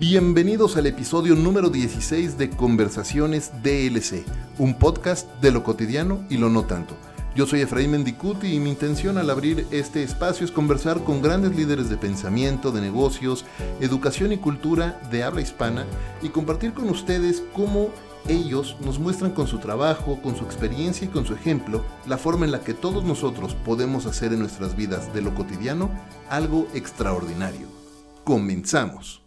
[0.00, 4.24] Bienvenidos al episodio número 16 de Conversaciones DLC,
[4.58, 6.96] un podcast de lo cotidiano y lo no tanto.
[7.36, 11.54] Yo soy Efraín Mendicuti y mi intención al abrir este espacio es conversar con grandes
[11.54, 13.44] líderes de pensamiento, de negocios,
[13.80, 15.86] educación y cultura de habla hispana
[16.22, 17.90] y compartir con ustedes cómo
[18.26, 22.46] ellos nos muestran con su trabajo, con su experiencia y con su ejemplo la forma
[22.46, 25.88] en la que todos nosotros podemos hacer en nuestras vidas de lo cotidiano
[26.28, 27.68] algo extraordinario.
[28.24, 29.23] Comenzamos.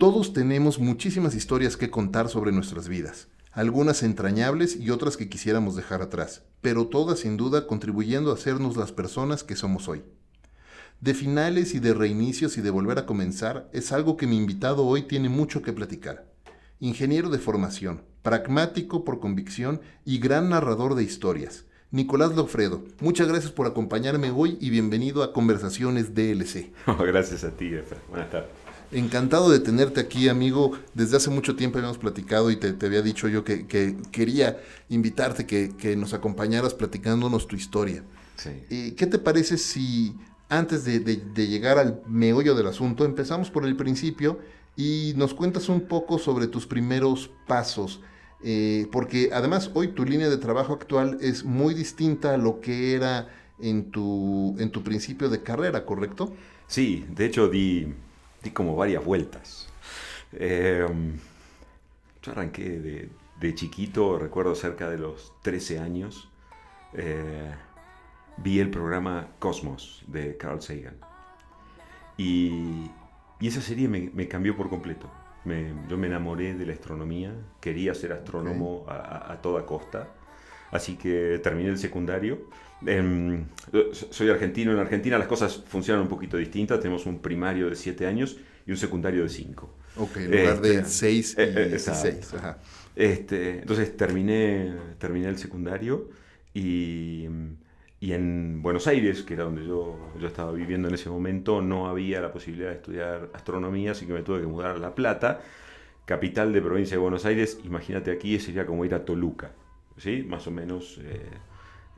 [0.00, 5.76] Todos tenemos muchísimas historias que contar sobre nuestras vidas, algunas entrañables y otras que quisiéramos
[5.76, 10.02] dejar atrás, pero todas sin duda contribuyendo a hacernos las personas que somos hoy.
[11.02, 14.86] De finales y de reinicios y de volver a comenzar es algo que mi invitado
[14.86, 16.24] hoy tiene mucho que platicar.
[16.78, 21.66] Ingeniero de formación, pragmático por convicción y gran narrador de historias.
[21.90, 26.72] Nicolás Lofredo, muchas gracias por acompañarme hoy y bienvenido a Conversaciones DLC.
[27.00, 27.96] gracias a ti, Efe.
[28.08, 28.69] Buenas tardes.
[28.92, 30.72] Encantado de tenerte aquí, amigo.
[30.94, 33.66] Desde hace mucho tiempo habíamos platicado y te, había dicho yo que,
[34.10, 38.02] quería invitarte, que, nos acompañaras platicándonos tu historia.
[38.36, 38.94] Sí.
[38.96, 40.14] ¿Qué te parece si
[40.48, 41.00] antes de,
[41.46, 44.40] llegar al meollo del asunto, empezamos por el principio
[44.76, 48.00] y nos cuentas un poco sobre tus primeros pasos?
[48.42, 52.94] Eh, porque además hoy tu línea de trabajo actual es muy distinta a lo que
[52.94, 53.28] era
[53.60, 56.32] en tu, en tu principio de carrera, ¿correcto?
[56.66, 57.92] Sí, de hecho di
[58.42, 59.68] di como varias vueltas.
[60.32, 61.18] Em,
[62.22, 66.28] yo arranqué de, chiquito, recuerdo cerca de los 13 años,
[66.92, 67.52] eh,
[68.36, 70.96] vi el programa Cosmos de Carl Sagan.
[72.16, 72.90] Y,
[73.40, 75.10] esa serie me, cambió por completo.
[75.88, 80.08] yo me enamoré de la astronomía, quería ser astrónomo a, toda costa,
[80.70, 82.40] así que terminé el secundario.
[82.86, 83.44] Em,
[83.92, 88.06] soy argentino, en Argentina las cosas funcionan un poquito distintas, tenemos un primario de 7
[88.06, 89.74] años y un secundario de 5.
[89.96, 92.34] Ok, en lugar de 6 este, y 16.
[92.34, 92.54] Eh,
[92.96, 96.08] este, entonces terminé, terminé el secundario
[96.54, 97.26] y,
[98.00, 101.88] y, en Buenos Aires, que era donde yo, yo estaba viviendo en ese momento, no
[101.88, 105.42] había la posibilidad de estudiar astronomía, así que me tuve que mudar a La Plata,
[106.06, 107.58] capital de provincia de Buenos Aires.
[107.64, 109.52] Imagínate aquí, sería como ir a Toluca,
[109.96, 110.24] ¿sí?
[110.26, 111.30] Más o menos, eh,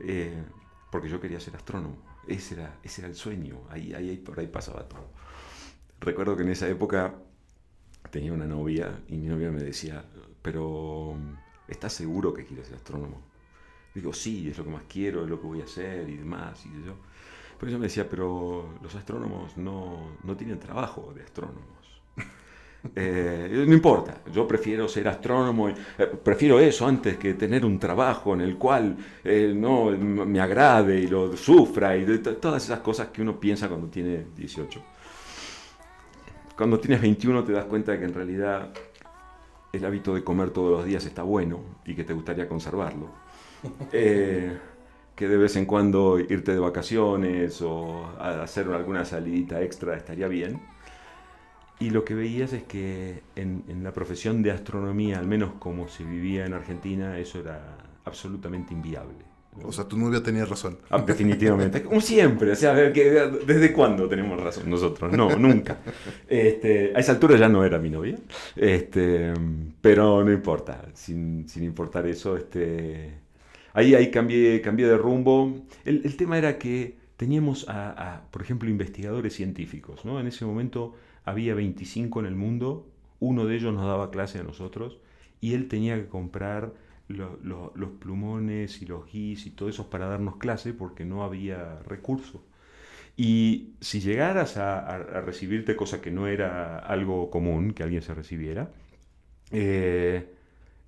[0.01, 0.43] eh,
[0.93, 1.97] porque yo quería ser astrónomo.
[2.27, 5.09] Ese era, ese era el sueño, ahí, ahí, por ahí pasaba todo
[6.03, 7.15] recuerdo que en esa época
[8.11, 10.05] tenía una novia y mi novia me decía,
[10.41, 11.15] pero
[11.67, 13.21] ¿estás seguro que quieres ser astrónomo?
[13.95, 16.65] Digo, sí, es lo que más quiero, es lo que voy a hacer y demás.
[16.65, 16.95] Y yo.
[17.59, 21.82] Pero ella me decía, pero los astrónomos no, tienen trabajo de astrónomos.
[22.95, 25.75] Eh, no importa, yo prefiero ser astrónomo, eh,
[26.21, 31.07] prefiero eso antes que tener un trabajo en el cual eh, no me agrade y
[31.07, 34.81] lo sufra y todas esas cosas que uno piensa cuando tiene 18
[36.57, 38.73] cuando tienes 21 te das cuenta de que en realidad
[39.71, 43.09] el hábito de comer todos los días está bueno y que te gustaría conservarlo.
[45.15, 50.59] Que de vez en cuando irte de vacaciones o hacer alguna salidita extra estaría bien.
[51.79, 55.87] Y lo que veías es que en, en, la profesión de astronomía, al menos como
[55.87, 59.33] se vivía en Argentina, eso era absolutamente inviable.
[59.61, 60.77] O sea, tu novia tenía razón.
[60.89, 61.83] Ah, definitivamente.
[61.83, 62.51] Como siempre.
[62.51, 65.11] O sea, ¿desde cuándo tenemos razón nosotros?
[65.13, 65.77] No, nunca.
[66.27, 68.17] Este, a esa altura ya no era mi novia.
[68.55, 69.33] Este,
[69.81, 70.85] pero no importa.
[70.93, 73.13] Sin, importar eso, este,
[73.73, 75.53] ahí, ahí cambié, cambié de rumbo.
[75.85, 80.03] El, tema era que teníamos a, por ejemplo, investigadores científicos.
[80.03, 80.19] ¿no?
[80.19, 82.87] En ese momento había 25 en el mundo.
[83.19, 84.97] Uno de ellos nos daba clase a nosotros
[85.41, 86.73] y él tenía que comprar
[87.07, 92.41] los plumones y los guis y todo eso para darnos clase porque no había recursos.
[93.15, 98.71] Y si llegaras a, recibirte, cosa que no era algo común que alguien se recibiera,
[99.51, 100.27] eh,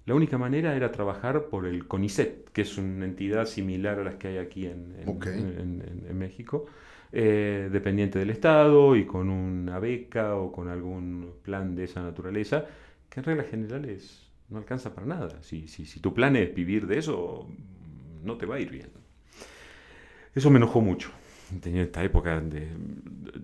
[0.05, 4.15] la única manera era trabajar por el CONICET, que es una entidad similar a las
[4.15, 6.65] que hay aquí en, en, México,
[7.11, 12.65] eh, dependiente del Estado y con una beca o con algún plan de esa naturaleza,
[13.09, 15.41] que en reglas generales no alcanza para nada.
[15.41, 17.47] Si, si, si tu plan es vivir de eso,
[18.23, 18.89] no te va a ir bien.
[20.33, 21.11] Eso me enojó mucho
[21.61, 22.67] tenía esta época donde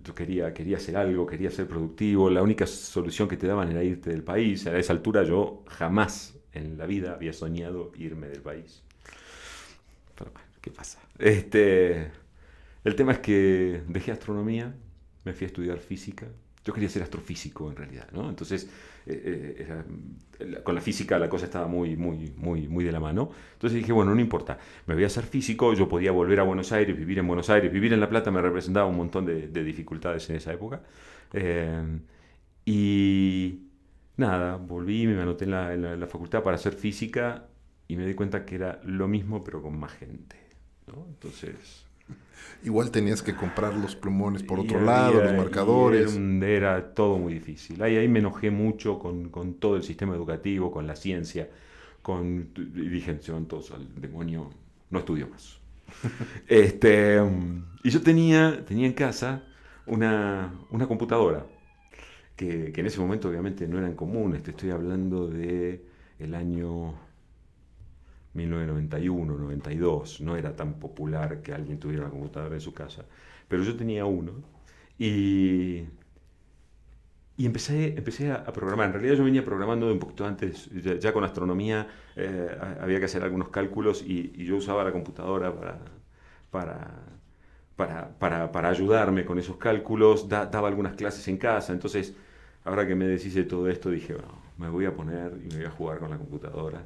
[0.04, 3.84] yo quería, quería hacer algo, quería ser productivo, la única solución que te daban era
[3.84, 4.66] irte del país.
[4.68, 8.84] A esa altura yo jamás en la vida había soñado irme del país.
[10.16, 11.00] Pero bueno, ¿qué pasa?
[11.18, 12.12] Este,
[12.84, 14.76] el tema es que dejé astronomía,
[15.24, 16.28] me fui a estudiar física.
[16.64, 18.30] Yo quería ser astrofísico en realidad, ¿no?
[18.30, 18.70] Entonces
[19.08, 19.66] eh,
[20.40, 23.32] eh, con la física la cosa estaba muy, muy, muy, muy de la mano.
[23.54, 26.72] Entonces dije, bueno, no importa, me voy a hacer físico, yo podía volver a Buenos
[26.72, 30.30] Aires, vivir en Buenos Aires, vivir en La Plata me representaba un montón de, dificultades
[30.30, 30.82] en esa época.
[31.34, 32.00] Eh,
[32.66, 33.60] y
[34.18, 37.48] nada, volví, me anoté en la, en la, facultad para hacer física
[37.88, 40.36] y me di cuenta que era lo mismo pero con más gente.
[40.88, 41.86] Entonces
[42.64, 46.16] Igual tenías que comprar los plumones por otro lado, los marcadores.
[46.16, 47.82] Era, todo muy difícil.
[47.82, 51.50] Ahí, ahí me enojé mucho con, con, todo el sistema educativo, con la ciencia,
[52.02, 53.14] con, y dije,
[53.48, 54.52] todos al demonio,
[54.92, 55.60] no estudio más.
[56.48, 57.20] este,
[57.84, 59.44] y yo tenía, tenía en casa
[59.88, 61.46] una, una computadora,
[62.36, 65.84] que, que, en ese momento obviamente no eran comunes, te estoy hablando de
[66.20, 66.94] el año
[68.34, 73.06] 1991, 92, no era tan popular que alguien tuviera una computadora en su casa,
[73.48, 74.34] pero yo tenía uno
[74.98, 75.84] y,
[77.38, 78.88] y empecé, empecé a, programar.
[78.88, 80.70] En realidad yo venía programando un poquito antes,
[81.00, 85.80] ya, con astronomía eh, había que hacer algunos cálculos y, yo usaba la computadora para,
[87.76, 92.16] para, para, para, ayudarme con esos cálculos, daba algunas clases en casa, entonces
[92.64, 95.66] ahora que me deshice todo esto dije, bueno, me voy a poner y me voy
[95.66, 96.86] a jugar con la computadora.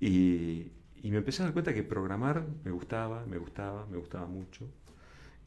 [0.00, 0.70] Y,
[1.02, 4.66] y me empecé a dar cuenta que programar me gustaba, me gustaba, me gustaba mucho.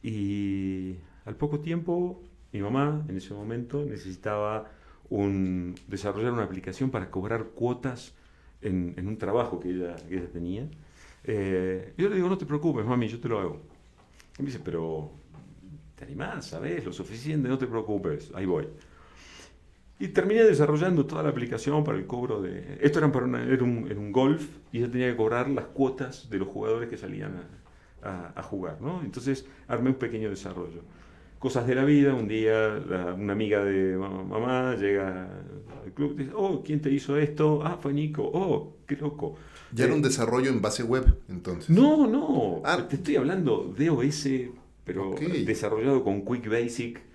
[0.02, 2.22] Y al poco tiempo,
[2.52, 4.70] mi mamá en ese momento necesitaba
[5.10, 8.14] un, desarrollar una aplicación para cobrar cuotas
[8.60, 10.68] en, un trabajo que ella, que ella tenía.
[11.24, 13.60] Eh, yo le digo, no te preocupes, mami, yo te lo hago.
[14.38, 15.12] Y me dice, pero
[15.96, 16.84] te animás, ¿sabes?
[16.84, 18.66] Lo suficiente, no te preocupes, ahí voy.
[20.02, 22.76] Y terminé desarrollando toda la aplicación para el cobro de...
[22.80, 26.48] Esto era, para era, un, golf y yo tenía que cobrar las cuotas de los
[26.48, 27.44] jugadores que salían
[28.02, 29.00] a, jugar, ¿no?
[29.04, 30.82] Entonces armé un pequeño desarrollo.
[31.38, 32.82] Cosas de la vida, un día
[33.16, 35.28] una amiga de mamá, llega
[35.84, 37.62] al club y dice, oh, ¿quién te hizo esto?
[37.64, 39.36] Ah, fue Nico, oh, qué loco.
[39.70, 41.70] Ya era un eh, desarrollo en base web, entonces.
[41.70, 42.88] No, no, ah.
[42.88, 44.28] te estoy hablando de OS,
[44.82, 45.14] pero
[45.46, 47.11] desarrollado con Quick Basic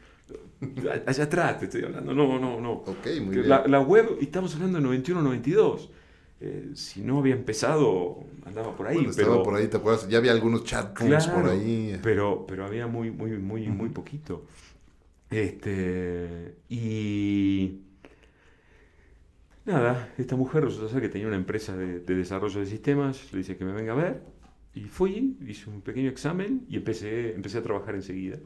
[1.06, 2.13] Allá atrás te estoy hablando.
[2.13, 2.83] No, no, no.
[3.68, 5.91] La, web, estamos hablando de 91, 92.
[6.39, 9.06] Eh, si no había empezado, andaba por ahí.
[9.06, 10.07] estaba por ahí, ¿te acuerdas?
[10.07, 12.00] Ya había algunos chat por ahí.
[12.03, 14.45] Pero, pero había muy, muy, muy, muy poquito.
[15.29, 17.81] Este, y
[19.65, 23.57] nada, esta mujer resulta ser que tenía una empresa de, desarrollo de sistemas, le dice
[23.57, 24.21] que me venga a ver,
[24.73, 28.37] y fui, hice un pequeño examen y empecé, empecé a trabajar enseguida.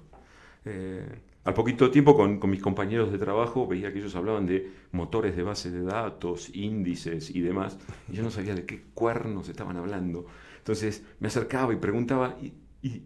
[0.65, 1.05] Eh,
[1.43, 5.41] al poquito tiempo con, mis compañeros de trabajo veía que ellos hablaban de motores de
[5.41, 7.79] base de datos, índices y demás,
[8.11, 10.27] y yo no sabía de qué cuernos estaban hablando.
[10.59, 12.53] Entonces me acercaba y preguntaba y,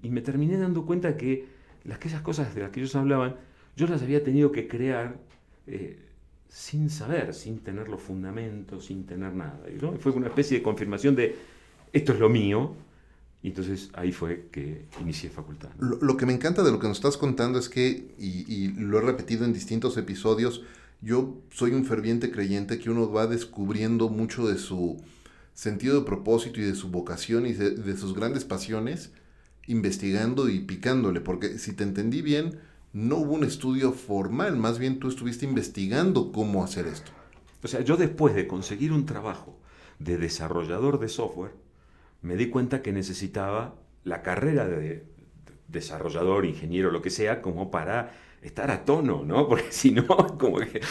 [0.10, 1.48] me terminé dando cuenta que
[1.84, 3.36] las que esas cosas de las que ellos hablaban,
[3.76, 5.18] yo las había tenido que crear
[5.68, 6.00] eh,
[6.50, 9.62] sin saber, sin tener los fundamentos, sin tener nada.
[10.00, 11.36] Fue una especie de confirmación de
[11.94, 12.76] esto es lo mío,
[13.46, 15.70] y entonces ahí fue que inicié facultad.
[15.78, 19.02] Lo, que me encanta de lo que nos estás contando es que, y, lo he
[19.02, 20.64] repetido en distintos episodios,
[21.00, 25.00] yo soy un ferviente creyente que uno va descubriendo mucho de su
[25.54, 29.12] sentido de propósito y de su vocación y de, sus grandes pasiones
[29.68, 32.58] investigando y picándole, porque si te entendí bien,
[32.94, 37.12] no hubo un estudio formal, más bien tú estuviste investigando cómo hacer esto.
[37.62, 39.56] O sea, yo después de conseguir un trabajo
[40.00, 41.65] de desarrollador de software,
[42.22, 45.06] me di cuenta que necesitaba la carrera de
[45.68, 48.14] desarrollador, ingeniero, lo que sea, como para
[48.46, 49.48] estar a tono, ¿no?
[49.50, 50.06] Porque si no,
[50.38, 50.82] como que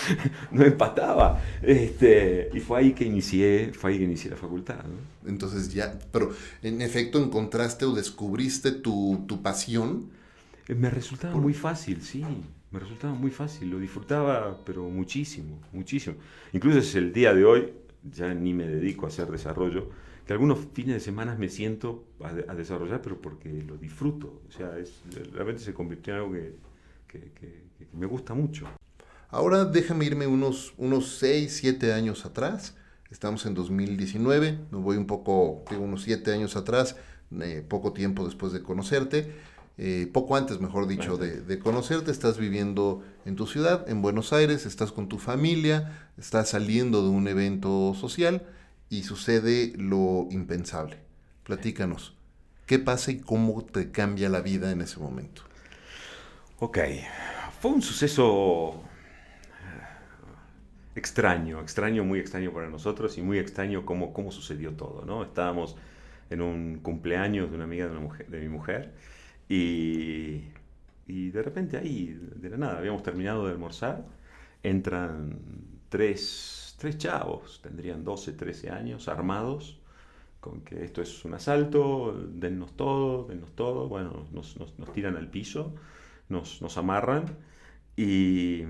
[0.51, 1.41] no empataba.
[1.63, 4.85] Este, y fue ahí que inicié, fue ahí que inicié la facultad.
[5.27, 10.11] Entonces ya, pero en efecto encontraste o descubriste tu, pasión.
[10.69, 12.25] Eh, me resultaba muy fácil, sí.
[12.71, 16.17] Me resultaba muy fácil, lo disfrutaba, pero muchísimo, muchísimo.
[16.53, 17.73] Incluso es el día de hoy,
[18.11, 19.91] ya ni me dedico a hacer desarrollo,
[20.27, 24.43] que algunos fines de semana me siento a, desarrollar, pero porque lo disfruto.
[24.49, 26.33] O sea, es, realmente se convirtió en algo
[27.07, 28.67] que, me gusta mucho.
[29.29, 32.77] Ahora déjame irme unos, unos 6, 7 años atrás.
[33.11, 36.97] Estamos en 2019, me voy un poco, digo, unos 7 años atrás,
[37.41, 39.33] eh, poco tiempo después de conocerte.
[39.77, 44.67] Eh, poco antes, mejor dicho, de, conocerte, estás viviendo en tu ciudad, en Buenos Aires,
[44.67, 48.47] estás con tu familia, estás saliendo de un evento social
[48.89, 50.99] y sucede lo impensable.
[51.43, 52.15] Platícanos,
[52.67, 55.43] ¿qué pasa y cómo te cambia la vida en ese momento?
[56.61, 56.79] Ok,
[57.61, 58.77] fue un suceso eh,
[60.95, 65.25] extraño, extraño, muy extraño para nosotros y muy extraño cómo, cómo sucedió todo, ¿no?
[65.25, 65.75] Estábamos
[66.31, 68.93] en un cumpleaños de una amiga de, una mujer, de mi mujer
[69.49, 70.43] y,
[71.07, 74.05] de repente ahí, de la nada, habíamos terminado de almorzar,
[74.63, 75.39] entran
[75.89, 79.81] tres, tres chavos, tendrían 12, 13 años, armados,
[80.41, 84.57] con que esto es un asalto, dennos todo, dennos todo, bueno, nos,
[84.93, 85.75] tiran al piso,
[86.29, 87.37] nos, amarran
[87.97, 88.63] y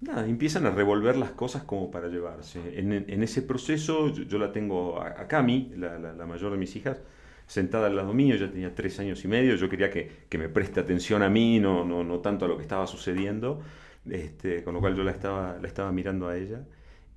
[0.00, 2.78] nada, empiezan a revolver las cosas como para llevarse.
[2.78, 7.00] En, ese proceso yo, la tengo a, a Cami, la, mayor de mis hijas,
[7.48, 10.48] sentada al lado mío, ya tenía tres años y medio, yo quería que, que me
[10.48, 13.60] preste atención a mí, no, no, no, tanto a lo que estaba sucediendo,
[14.08, 16.60] este, con lo cual yo la estaba, la estaba mirando a ella,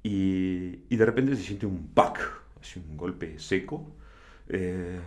[0.02, 2.42] y, y de repente se siente un pack,
[2.78, 3.96] un golpe seco.
[4.48, 5.00] Eh,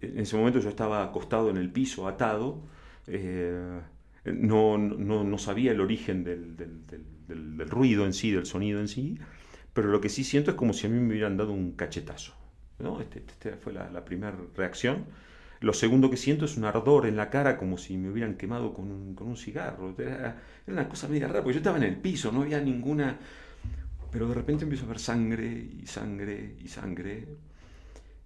[0.00, 2.62] en ese momento yo estaba acostado en el piso, atado,
[3.06, 3.80] eh,
[4.26, 6.86] no, no, no, sabía el origen del, del,
[7.26, 9.18] del ruido en sí, del sonido en sí,
[9.72, 12.43] pero lo que sí siento es como si a mí me hubieran dado un cachetazo.
[12.78, 13.00] ¿No?
[13.00, 15.04] Esta este fue la, la primera reacción.
[15.64, 18.74] Lo segundo que siento es un ardor en la cara, como si me hubieran quemado
[18.74, 19.94] con un, con un cigarro.
[19.96, 23.18] Era, era, una cosa media rara, porque yo estaba en el piso, no había ninguna...
[24.10, 25.46] Pero de repente empiezo a ver sangre
[25.82, 27.26] y sangre y sangre.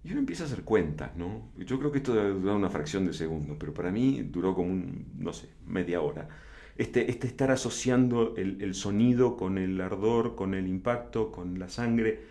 [0.03, 1.49] Y uno empieza a hacer cuentas, ¿no?
[1.57, 5.05] Yo creo que esto debe una fracción de segundo, pero para mí duró como un,
[5.17, 6.27] no sé, media hora.
[6.75, 11.69] Este, este estar asociando el, el sonido con el ardor, con el impacto, con la
[11.69, 12.21] sangre.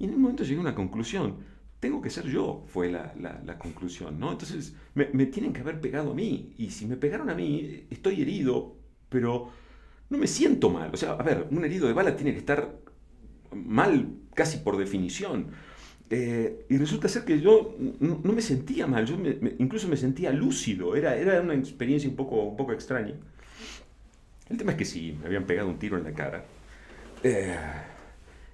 [0.00, 1.36] Y en un momento llegué a una conclusión
[1.80, 4.32] tengo que ser yo, fue la, la, la conclusión, ¿no?
[4.32, 7.86] Entonces, me, me, tienen que haber pegado a mí, y si me pegaron a mí,
[7.90, 8.76] estoy herido,
[9.08, 9.50] pero
[10.10, 10.90] no me siento mal.
[10.92, 12.78] O sea, a ver, un herido de bala tiene que estar
[13.52, 15.48] mal casi por definición.
[16.10, 19.88] Eh, y resulta ser que yo no, no me sentía mal, yo me, me, incluso
[19.88, 23.14] me sentía lúcido, era, era una experiencia un poco, un poco extraña.
[24.48, 26.44] El tema es que sí, me habían pegado un tiro en la cara.
[27.22, 27.54] Eh,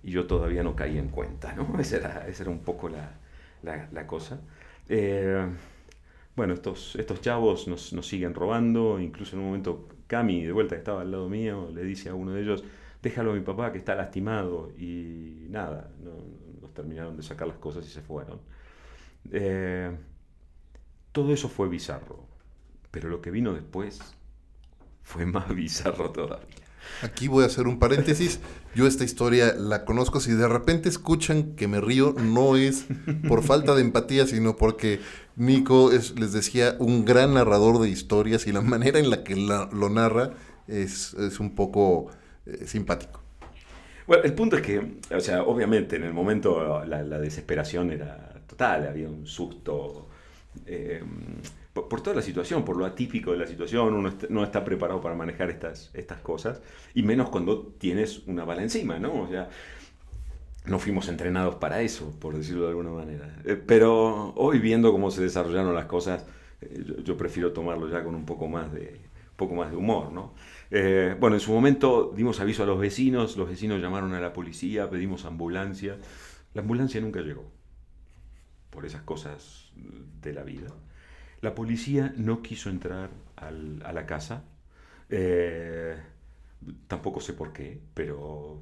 [0.05, 1.77] y yo todavía no caí en cuenta, ¿no?
[1.81, 3.19] Esa era, esa era un poco la,
[3.63, 4.41] la, cosa.
[4.89, 5.47] Eh,
[6.37, 10.75] bueno, estos, estos chavos nos, nos, siguen robando, incluso en un momento Cami, de vuelta
[10.75, 12.63] que estaba al lado mío, le dice a uno de ellos,
[13.03, 16.13] déjalo a mi papá que está lastimado, y nada, no,
[16.61, 18.41] nos terminaron de sacar las cosas y se fueron.
[19.33, 19.91] Eh,
[21.13, 22.27] todo eso fue bizarro,
[22.91, 24.01] pero lo que vino después
[25.03, 26.64] fue más bizarro todavía.
[27.03, 28.41] Aquí voy a hacer un paréntesis.
[28.75, 30.21] Yo esta historia la conozco.
[30.21, 32.87] Si de repente escuchan que me río, no es
[33.29, 35.01] por falta de empatía, sino porque
[35.37, 39.37] Nico es, les decía, un gran narrador de historias y la manera en la que
[39.37, 40.31] lo narra
[40.67, 42.11] es, es un poco
[42.47, 43.21] eh, simpático.
[44.07, 48.43] Bueno, el punto es que, o sea, obviamente en el momento la, la desesperación era
[48.47, 50.09] total, había un susto.
[50.67, 51.03] Eh,
[51.75, 55.01] por, toda la situación, por lo atípico de la situación, uno est no está preparado
[55.01, 56.63] para manejar estas, estas cosas,
[56.95, 59.23] y menos cuando tienes una bala encima, ¿no?
[59.23, 59.51] O sea,
[60.67, 63.37] no fuimos entrenados para eso, por decirlo de alguna manera.
[63.45, 66.25] Eh, pero hoy viendo cómo se desarrollaron las cosas,
[66.61, 69.01] eh, yo, yo, prefiero tomarlo ya con un poco más de,
[69.37, 70.33] poco más de humor, ¿no?
[70.71, 74.33] Eh, bueno, en su momento dimos aviso a los vecinos, los vecinos llamaron a la
[74.33, 75.99] policía, pedimos ambulancia.
[76.55, 77.51] La ambulancia nunca llegó,
[78.71, 79.73] por esas cosas
[80.23, 80.69] de la vida.
[81.45, 84.45] La policía no quiso entrar al, a la casa.
[85.11, 85.95] Eh,
[86.89, 88.61] tampoco sé por qué, pero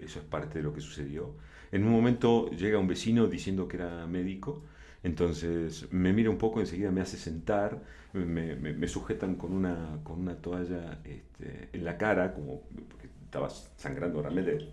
[0.00, 1.34] eso es parte de lo que sucedió.
[1.72, 4.62] En un momento llega un vecino diciendo que era médico,
[5.02, 7.82] entonces me mira un poco, enseguida me hace sentar,
[8.12, 13.08] me, me, me sujetan con una, con una toalla este, en la cara, como porque
[13.24, 14.68] estaba sangrando realmente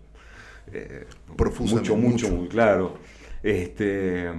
[0.72, 2.98] eh, mucho, mucho, mucho, muy claro.
[3.42, 4.30] Este,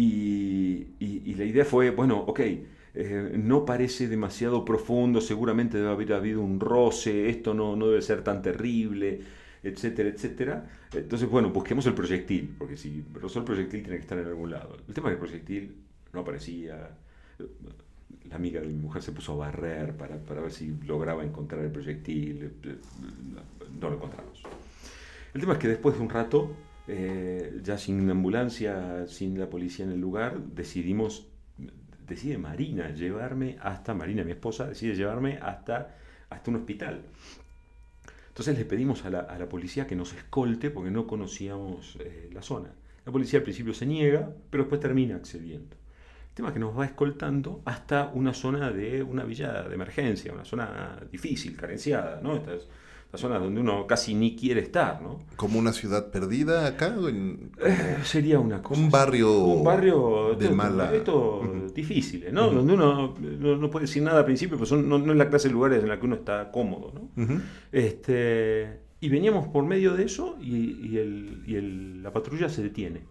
[0.00, 6.40] y, la idea fue, bueno, ok, eh, no parece demasiado profundo, seguramente debe haber habido
[6.40, 9.20] un roce, esto no, debe ser tan terrible,
[9.62, 10.70] etcétera, etcétera.
[10.92, 14.52] Entonces, bueno, busquemos el proyectil, porque si rozó el proyectil tiene que estar en algún
[14.52, 14.76] lado.
[14.86, 15.74] El tema es que el proyectil
[16.12, 16.96] no aparecía.
[18.28, 21.64] La amiga de mi mujer se puso a barrer para, para ver si lograba encontrar
[21.64, 22.52] el proyectil.
[23.80, 24.42] No lo encontramos.
[25.34, 26.52] El tema es que después de un rato,
[26.88, 31.28] eh, ya sin ambulancia, sin la policía en el lugar, decidimos,
[32.06, 35.94] decide Marina llevarme hasta, Marina, mi esposa, decide llevarme hasta,
[36.30, 37.02] hasta un hospital.
[38.28, 42.70] Entonces le pedimos a la, policía que nos escolte porque no conocíamos eh, la zona.
[43.04, 45.76] La policía al principio se niega, pero después termina accediendo.
[46.28, 50.32] El tema es que nos va escoltando hasta una zona de una villa de emergencia,
[50.32, 52.40] una zona difícil, carenciada, ¿no?
[53.10, 55.20] La zona donde uno casi ni quiere estar, ¿no?
[55.36, 56.94] ¿Como una ciudad perdida acá?
[57.64, 58.80] Eh, sería una cosa.
[58.80, 60.94] Un barrio, un barrio de mala...
[60.94, 61.42] Esto
[61.74, 62.50] difícil, ¿no?
[62.50, 65.82] Donde uno no, puede decir nada al principio, pues no, es la clase de lugares
[65.82, 67.40] en la que uno está cómodo, ¿no?
[67.72, 73.02] este, y veníamos por medio de eso y, el, la patrulla se detiene.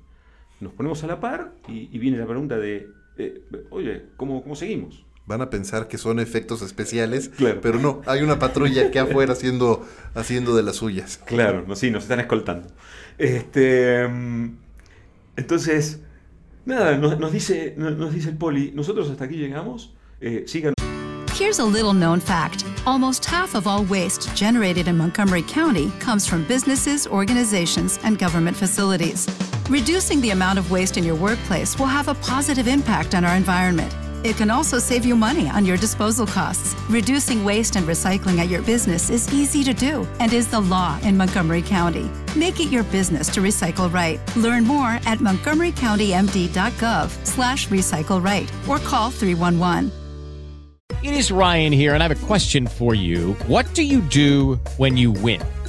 [0.59, 2.87] Nos ponemos a la par y, viene la pregunta de,
[3.17, 5.06] eh, oye, ¿cómo, ¿cómo seguimos?
[5.27, 7.29] Van a pensar que son efectos especiales,
[7.61, 11.19] pero no, hay una patrulla que afuera haciendo, haciendo de las suyas.
[11.25, 12.69] Claro, no, sí, nos están escoltando.
[13.17, 14.57] Este, mm,
[15.35, 15.99] entonces,
[16.65, 20.73] nada, nos, dice, nos dice el poli, nosotros hasta aquí llegamos, eh, sigan.
[21.37, 22.63] Here's a little known fact.
[22.87, 28.57] Almost half of all waste generated in Montgomery County comes from businesses, organizations, and government
[28.57, 29.27] facilities.
[29.69, 33.35] Reducing the amount of waste in your workplace will have a positive impact on our
[33.35, 33.93] environment.
[34.23, 36.75] It can also save you money on your disposal costs.
[36.89, 40.99] Reducing waste and recycling at your business is easy to do and is the law
[41.03, 42.09] in Montgomery County.
[42.35, 44.19] Make it your business to recycle right.
[44.35, 49.91] Learn more at montgomerycountymd.gov slash recycle right or call 311.
[51.03, 53.33] It is Ryan here, and I have a question for you.
[53.45, 55.41] What do you do when you win?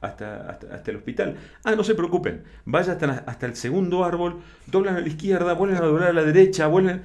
[0.00, 1.36] hasta, hasta, el hospital?
[1.64, 5.78] Ah, no se preocupen, vaya hasta, hasta, el segundo árbol, doblan a la izquierda, vuelven
[5.78, 7.02] a doblar a la derecha, vuelven...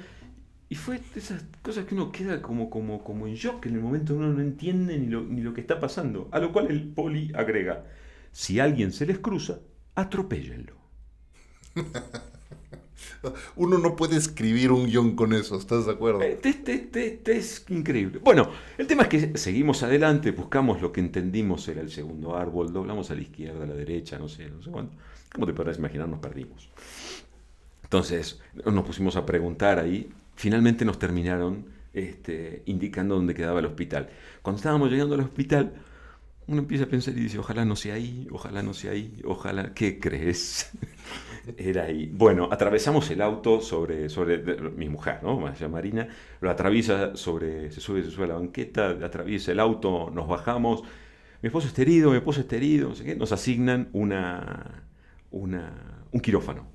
[0.68, 4.16] Y fue esas cosas que uno queda como, como, como en shock, en el momento
[4.16, 6.28] uno no entiende ni lo, ni lo que está pasando.
[6.32, 7.86] A lo cual el poli agrega,
[8.32, 9.60] si alguien se les cruza,
[9.94, 10.74] atropéllenlo.
[13.56, 16.22] Uno no puede escribir un guion con eso, ¿estás de acuerdo?
[16.22, 18.20] Este, este, es increíble.
[18.24, 22.72] Bueno, el tema es que seguimos adelante, buscamos lo que entendimos era el segundo árbol,
[22.72, 24.96] doblamos a la izquierda, a la derecha, no sé, no sé cuánto.
[25.34, 26.08] ¿Cómo te podrás imaginar?
[26.08, 26.70] Nos perdimos.
[27.84, 30.10] Entonces nos pusimos a preguntar ahí.
[30.36, 34.10] Finalmente nos terminaron este, indicando dónde quedaba el hospital.
[34.42, 35.74] Cuando estábamos llegando al hospital,
[36.48, 39.74] uno empieza a pensar y dice, ojalá no sea ahí, ojalá no sea ahí, ojalá,
[39.74, 40.72] ¿qué crees?
[41.58, 41.88] Era.
[42.12, 44.38] Bueno, atravesamos el auto sobre, sobre
[44.72, 45.40] mi mujer, ¿no?
[45.70, 46.08] Marina,
[46.42, 50.84] lo atraviesa sobre, se sube, se sube a la banqueta, atraviesa el auto, nos bajamos.
[51.42, 53.16] Mi esposo está herido, mi esposo está herido, no sé qué.
[53.16, 54.84] Nos asignan una,
[55.32, 55.72] una,
[56.12, 56.68] un quirófano.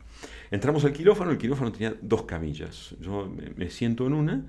[0.50, 2.94] Entramos al quirófano, el quirófano tenía dos camillas.
[3.00, 4.44] Yo me siento en una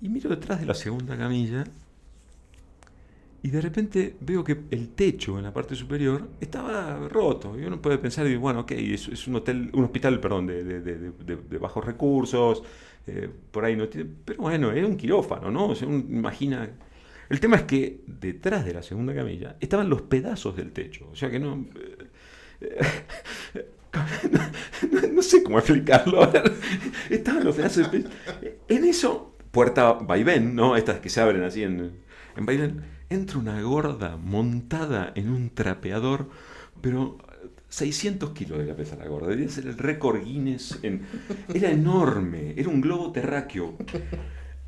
[0.00, 1.64] y miro detrás de la segunda camilla
[3.44, 7.60] y de repente veo que el techo en la parte superior estaba roto.
[7.60, 12.62] Y uno puede pensar, bueno, ok, es, un hotel, un hospital, perdón, de, bajos recursos,
[13.06, 14.08] eh, por ahí no tiene.
[14.24, 15.68] Pero bueno, es un quirófano, ¿no?
[15.68, 16.70] O sea, uno imagina.
[17.28, 21.10] El tema es que detrás de la segunda camilla estaban los pedazos del techo.
[21.12, 21.66] O sea que no.
[22.62, 23.68] Eh,
[25.12, 26.32] no, sé cómo explicarlo.
[27.10, 28.16] estaban los pedazos del techo.
[28.68, 30.76] En eso, puerta vaivén, ¿no?
[30.76, 31.92] Estas que se abren así en,
[32.38, 36.28] en vaivén entra una gorda montada en un trapeador,
[36.80, 37.18] pero
[37.68, 40.78] 600 kilos de la la gorda, debía ser el récord Guinness.
[41.52, 43.76] Era enorme, era un globo terráqueo,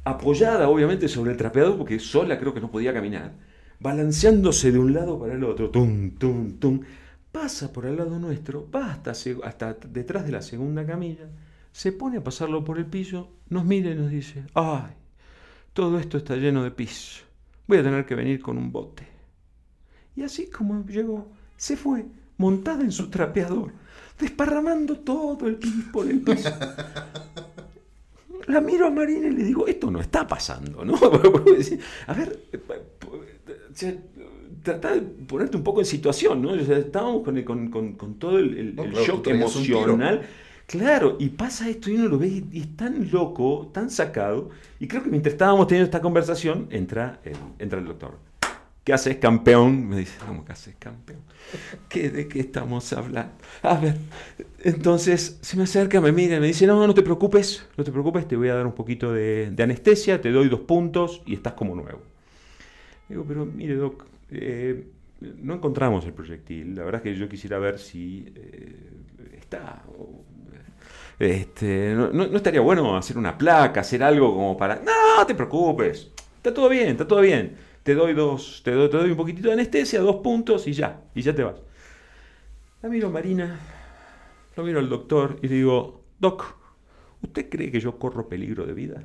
[0.04, 3.34] apoyada obviamente sobre el trapeador porque sola creo que no podía caminar,
[3.80, 6.80] balanceándose de un lado para el otro, tum, tum, tum,
[7.30, 9.12] pasa por al lado nuestro, va hasta,
[9.44, 11.28] hasta detrás de la segunda camilla,
[11.72, 14.94] se pone a pasarlo por el piso, nos mira y nos dice, ay,
[15.74, 17.25] todo esto está lleno de piso
[17.66, 19.06] voy a tener que venir con un bote.
[20.14, 22.06] Y así como llegó, se fue,
[22.38, 23.72] montada en su trapeador,
[24.18, 26.50] desparramando todo el pis por el piso.
[28.46, 30.94] La miro a Marina y le digo, esto no está pasando, ¿no?
[32.06, 32.40] a ver,
[34.62, 36.54] trata de ponerte un poco en situación, ¿no?
[36.54, 40.22] estábamos con, todo el, shock emocional
[40.66, 44.50] Claro, y pasa esto y uno lo ve y es tan loco, tan sacado.
[44.80, 48.18] Y creo que mientras estábamos teniendo esta conversación, entra el, entra el doctor.
[48.82, 49.88] ¿Qué haces, campeón?
[49.88, 51.20] Me dice, ¿cómo que haces, campeón?
[51.88, 53.32] ¿Qué, ¿De qué estamos hablando?
[53.62, 53.96] A ver,
[54.62, 57.90] entonces se me acerca, me mira y me dice, no, no te preocupes, no te
[57.90, 61.54] preocupes, te voy a dar un poquito de, anestesia, te doy dos puntos y estás
[61.54, 62.00] como nuevo.
[63.08, 64.86] Digo, pero mire, Doc, eh,
[65.20, 66.74] no encontramos el proyectil.
[66.74, 68.72] La verdad es que yo quisiera ver si eh,
[69.36, 69.82] está.
[71.18, 74.76] Este, no, no, estaría bueno hacer una placa, hacer algo como para.
[74.76, 76.10] No, te preocupes.
[76.36, 79.46] Está todo bien, está todo bien te doy dos, te doy, te doy un poquitito
[79.46, 81.54] de anestesia, dos puntos y ya, y ya te vas.
[82.82, 83.60] La miro Marina,
[84.56, 86.56] lo miro al doctor y le digo, Doc,
[87.22, 89.04] ¿usted cree que yo corro peligro de vida?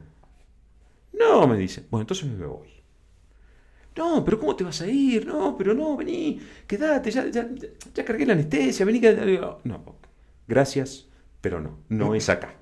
[1.13, 1.86] No, me dice.
[1.91, 2.69] Bueno, entonces me voy.
[3.95, 5.28] No, pero ¿cómo te vas a ir?
[5.28, 9.39] No, pero no, vení, quédate, ya, ya, cargué la anestesia, vení, quédate.
[9.63, 9.95] No,
[10.47, 11.08] gracias,
[11.41, 12.56] pero no, no es acá.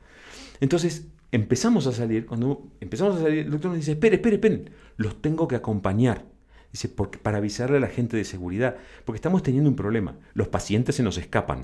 [0.60, 4.66] Entonces, empezamos a salir, cuando empezamos a salir, el doctor nos dice, espere, espere, espere,
[4.98, 6.26] los tengo que acompañar.
[6.72, 10.48] Dice, porque, para avisarle a la gente de seguridad, porque estamos teniendo un problema, los
[10.48, 11.62] pacientes se nos escapan.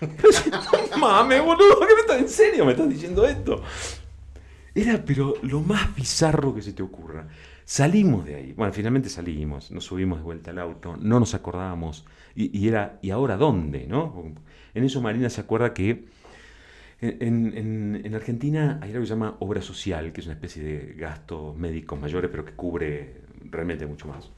[0.98, 3.62] Mame, boludo, ¿qué me estás, en serio me estás diciendo esto?
[4.74, 7.28] Era, pero lo más bizarro que se te ocurra.
[7.64, 8.52] Salimos de ahí.
[8.52, 12.04] Bueno, finalmente salimos, nos subimos de vuelta al auto, no nos acordábamos.
[12.34, 13.86] Y, y era, ¿y ahora dónde?
[13.86, 14.32] ¿no?
[14.74, 16.06] En eso Marina se acuerda que
[17.00, 21.56] en, Argentina hay algo que se llama obra social, que es una especie de gastos
[21.56, 24.30] médicos mayores, pero que cubre realmente mucho más.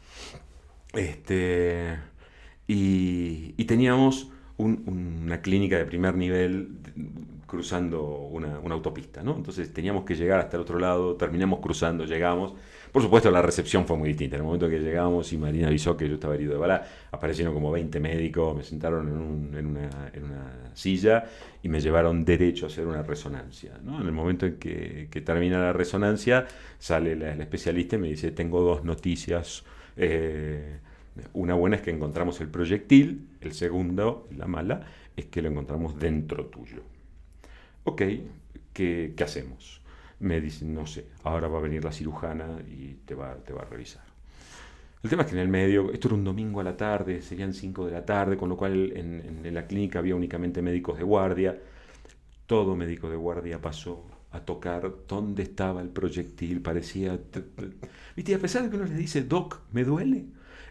[0.92, 1.98] Este,
[2.66, 6.79] y, teníamos una clínica de primer nivel
[7.46, 9.37] cruzando una, una, autopista, ¿no?
[9.37, 12.55] Entonces teníamos que llegar hasta el otro lado, terminamos cruzando, llegamos,
[12.93, 14.37] por supuesto, la recepción fue muy distinta.
[14.37, 17.55] En el momento que llegamos y Marina avisó que yo estaba herido de bala, aparecieron
[17.55, 21.25] como 20 médicos, me sentaron en, una, silla
[21.63, 23.79] y me llevaron derecho a hacer una resonancia.
[23.83, 26.47] En el momento en que, termina la resonancia,
[26.79, 29.65] sale la, especialista y me dice, tengo dos noticias.
[29.97, 30.79] Eh,
[31.33, 35.99] una buena es que encontramos el proyectil, el segundo, la mala, es que lo encontramos
[35.99, 36.83] dentro tuyo.
[37.85, 38.03] Ok,
[38.75, 39.82] ¿qué, qué hacemos?
[40.23, 43.63] Me dicen, no sé, ahora va a venir la cirujana y te va, te va
[43.63, 44.03] a revisar.
[45.03, 47.53] El tema es que en el medio, esto era un domingo a la tarde, serían
[47.53, 51.59] 5 de la tarde, con lo cual en, la clínica había únicamente médicos de guardia.
[52.47, 57.19] Todo médico de guardia pasó a tocar dónde estaba el proyectil, parecía...
[58.15, 58.35] ¿Viste?
[58.35, 60.27] a pesar de que uno les dice, Doc, ¿me duele?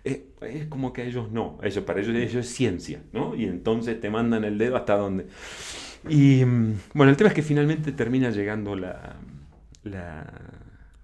[0.06, 3.36] Eh, es como que a ellos no, eso, para ellos, ellos es ciencia, ¿no?
[3.36, 5.28] Y entonces te mandan el dedo hasta donde...
[6.08, 9.18] Y mm, bueno, el tema es que finalmente termina llegando la,
[9.84, 10.26] la,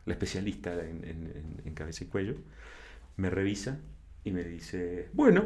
[0.06, 2.36] especialista en, cabeza y cuello,
[3.18, 3.80] me revisa
[4.24, 5.46] y me dice, bueno,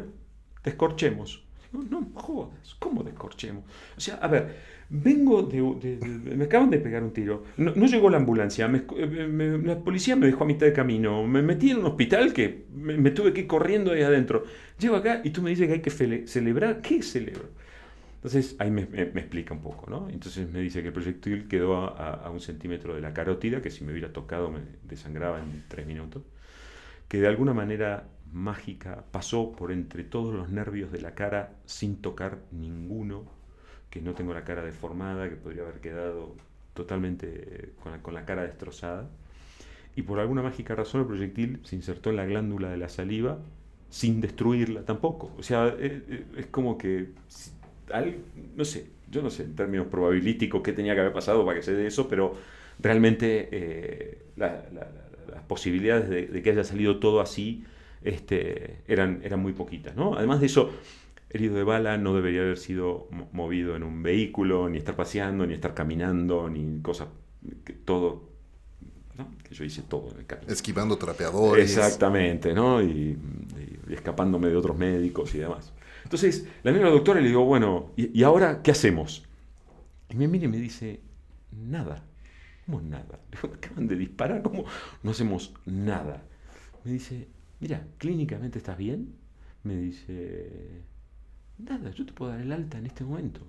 [0.64, 1.44] descorchemos.
[1.72, 3.64] No, no jodas, ¿cómo descorchemos?
[3.96, 4.56] O sea, a ver,
[4.90, 5.62] vengo de,
[6.36, 10.46] me acaban de pegar un tiro, no, llegó la ambulancia, la policía me dejó a
[10.46, 14.02] mitad de camino, me metí en un hospital que me, tuve que ir corriendo ahí
[14.02, 14.44] adentro.
[14.78, 17.48] Llego acá y tú me dices que hay que celebrar, ¿qué celebro?
[18.22, 20.08] Entonces ahí me, explica un poco, ¿no?
[20.08, 23.82] Entonces me dice que el proyectil quedó a, un centímetro de la carótida, que si
[23.82, 26.22] me hubiera tocado me desangraba en tres minutos,
[27.08, 31.96] que de alguna manera mágica pasó por entre todos los nervios de la cara sin
[32.00, 33.24] tocar ninguno,
[33.90, 36.36] que no tengo la cara deformada, que podría haber quedado
[36.74, 39.10] totalmente con la, con la cara destrozada,
[39.96, 43.40] y por alguna mágica razón el proyectil se insertó en la glándula de la saliva
[43.90, 45.32] sin destruirla tampoco.
[45.38, 47.10] O sea, eh, eh, es como que
[48.56, 51.62] no sé, yo no sé en términos probabilísticos qué tenía que haber pasado para que
[51.62, 52.34] se dé eso, pero
[52.78, 57.64] realmente eh, las posibilidades de, que haya salido todo así
[58.02, 59.94] este, eran, eran muy poquitas.
[59.94, 60.16] ¿no?
[60.16, 60.72] Además de eso,
[61.30, 65.54] herido de bala no debería haber sido movido en un vehículo, ni estar paseando, ni
[65.54, 67.08] estar caminando, ni cosas,
[67.84, 68.30] todo,
[69.44, 70.50] que yo hice todo en el camino.
[70.50, 71.76] Esquivando trapeadores.
[71.76, 72.82] Exactamente, ¿no?
[72.82, 73.18] y
[73.90, 75.72] escapándome de otros médicos y demás.
[76.04, 79.24] Entonces, la miro al doctor y le digo, bueno, ¿y, ahora qué hacemos?
[80.08, 81.00] Y me mira y me dice,
[81.52, 82.04] nada.
[82.66, 83.18] ¿Cómo nada?
[83.30, 84.64] Le digo, acaban de disparar, ¿cómo
[85.02, 86.22] no hacemos nada?
[86.84, 87.28] Me dice,
[87.60, 89.14] mira, clínicamente estás bien.
[89.64, 90.82] Me dice,
[91.58, 93.40] nada, yo te puedo dar el alta en este momento.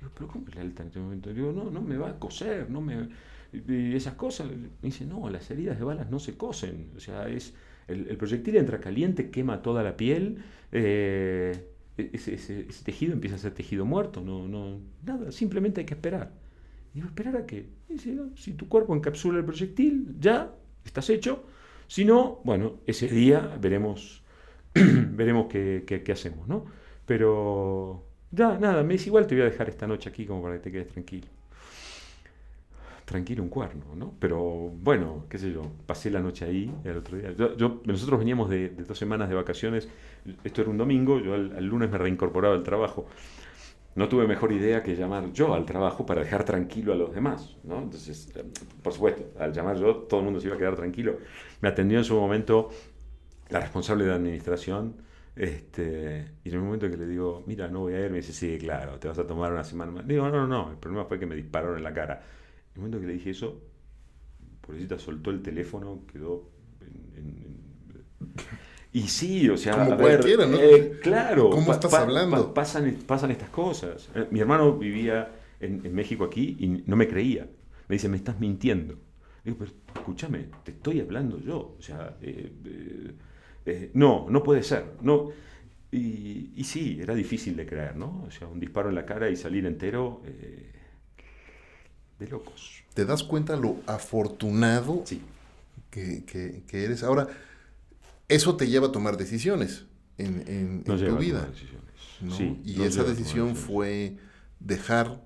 [0.00, 1.32] Digo, pero ¿cómo el alta en este momento?
[1.32, 3.08] Digo, no, no me va a coser, no me...
[3.52, 4.48] Y esas cosas.
[4.48, 6.90] Me dice, no, las heridas de balas no se cosen.
[6.96, 7.54] O sea, es...
[7.86, 10.42] El, proyectil entra caliente, quema toda la piel.
[10.72, 15.94] Eh, e-, ese, tejido empieza a ser tejido muerto, no, no, nada, simplemente hay que
[15.94, 16.32] esperar.
[16.94, 17.68] Y ¿esperar a qué?
[18.36, 20.54] si tu cuerpo encapsula el proyectil, ya,
[20.84, 21.44] estás hecho.
[21.86, 24.22] Si no, bueno, ese día veremos,
[24.74, 26.66] veremos qué, qué, hacemos, ¿no?
[27.06, 30.56] Pero, ya, nada, me dice igual te voy a dejar esta noche aquí como para
[30.56, 31.26] que te quedes tranquilo.
[33.14, 34.12] Tranquilo un cuerno, ¿no?
[34.18, 37.30] Pero bueno, qué sé yo, pasé la noche ahí el otro día.
[37.56, 39.88] Yo, nosotros veníamos de, dos semanas de vacaciones,
[40.42, 43.06] esto era un domingo, yo al, lunes me reincorporaba al trabajo.
[43.94, 47.56] No tuve mejor idea que llamar yo al trabajo para dejar tranquilo a los demás,
[47.62, 47.78] ¿no?
[47.78, 48.42] Entonces, eh,
[48.82, 51.18] por supuesto, al llamar yo, todo el mundo se iba a quedar tranquilo.
[51.60, 52.70] Me atendió en su momento
[53.50, 54.96] la responsable de administración,
[55.36, 58.32] este, y en el momento que le digo, mira, no voy a ir, me dice,
[58.32, 60.04] sí, claro, te vas a tomar una semana más.
[60.04, 62.20] Digo, no, no, no, el problema fue que me dispararon en la cara.
[62.74, 63.62] En el momento que le dije eso,
[64.60, 67.64] pobrecita soltó el teléfono, quedó en,
[68.94, 70.56] y sí, o sea, Como cualquiera, ¿no?
[70.56, 71.50] Eh, claro.
[71.50, 72.54] ¿Cómo estás hablando?
[72.54, 74.08] pasan, pasan estas cosas.
[74.14, 77.48] Eh, mi hermano vivía en, México aquí y no me creía.
[77.88, 78.94] Me dice, me estás mintiendo.
[79.44, 81.74] digo, pero escúchame, te estoy hablando yo.
[81.76, 84.84] O sea, eh, no, no puede ser.
[85.00, 85.30] No.
[85.90, 88.22] Y, sí, era difícil de creer, ¿no?
[88.24, 90.70] O sea, un disparo en la cara y salir entero eh,
[92.24, 92.82] de locos.
[92.94, 95.04] ¿Te das cuenta lo afortunado
[95.90, 97.02] que, eres?
[97.02, 97.28] Ahora,
[98.28, 99.84] eso te lleva a tomar decisiones
[100.18, 101.48] en, tu vida.
[102.64, 104.16] y esa decisión fue
[104.60, 105.22] dejar,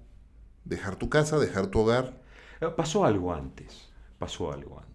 [0.65, 2.21] dejar tu casa, dejar tu hogar.
[2.61, 4.89] Eh, pasó algo antes, pasó algo antes.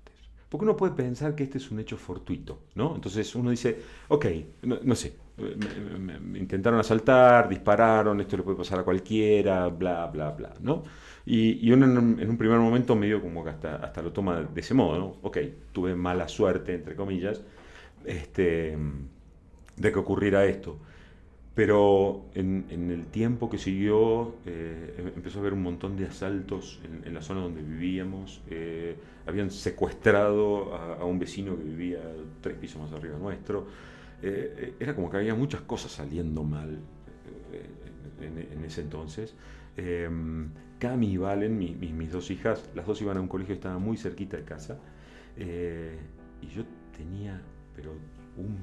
[0.49, 2.93] Porque uno puede pensar que este es un hecho fortuito, ¿no?
[2.95, 4.25] Entonces uno dice, ok,
[4.61, 10.54] no, sé, me, intentaron asaltar, dispararon, esto le puede pasar a cualquiera, bla, bla, bla,
[10.62, 10.84] ¿no?
[11.26, 14.74] Y, uno en, un primer momento medio como que hasta, hasta lo toma de ese
[14.74, 15.15] modo, ¿no?
[15.22, 15.38] Ok,
[15.72, 17.41] tuve mala suerte, entre comillas,
[18.06, 18.78] este,
[19.78, 20.78] de que ocurriera esto.
[21.56, 26.82] Pero en, el tiempo que siguió eh, em, empezó a haber un montón de asaltos
[27.06, 28.41] en, la zona donde vivíamos.
[28.50, 28.96] Eh,
[29.28, 32.02] habían secuestrado a, un vecino que vivía
[32.41, 33.67] tres pisos más arriba nuestro.
[34.23, 36.79] Eh, era como que había muchas cosas saliendo mal
[38.21, 39.36] en, ese entonces.
[39.75, 43.77] Em, Cami y Valen, mis dos hijas, las dos iban a un colegio que estaba
[43.77, 44.79] muy cerquita de casa.
[45.38, 46.63] y yo
[46.97, 47.41] tenía,
[47.75, 47.91] pero
[48.38, 48.57] un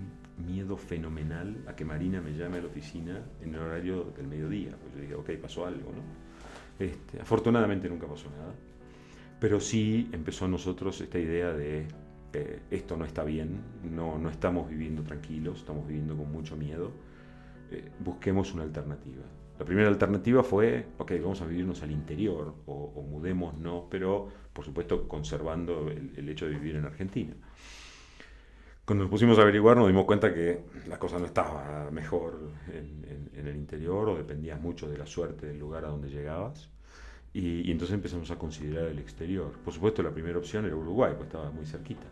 [0.46, 4.76] miedo fenomenal a que Marina me llame a la oficina en el horario del mediodía.
[4.80, 6.02] Pues yo dije, ok, pasó algo, ¿no?
[6.84, 8.54] Este, afortunadamente nunca pasó nada.
[9.38, 11.86] Pero sí empezó a nosotros esta idea de
[12.32, 16.92] eh, esto no está bien, no, no estamos viviendo tranquilos, estamos viviendo con mucho miedo,
[17.70, 19.22] eh, busquemos una alternativa.
[19.58, 24.64] La primera alternativa fue, ok, vamos a vivirnos al interior o, o mudémonos, pero por
[24.64, 27.34] supuesto conservando el hecho de vivir en Argentina.
[28.90, 32.40] Cuando nos pusimos a averiguar nos dimos cuenta que la cosa no estaba mejor
[32.72, 36.68] en, el interior o dependía mucho de la suerte del lugar a donde llegabas.
[37.32, 39.52] Y, entonces empezamos a considerar el exterior.
[39.64, 42.04] Por supuesto la primera opción era Uruguay, pues estaba muy cerquita.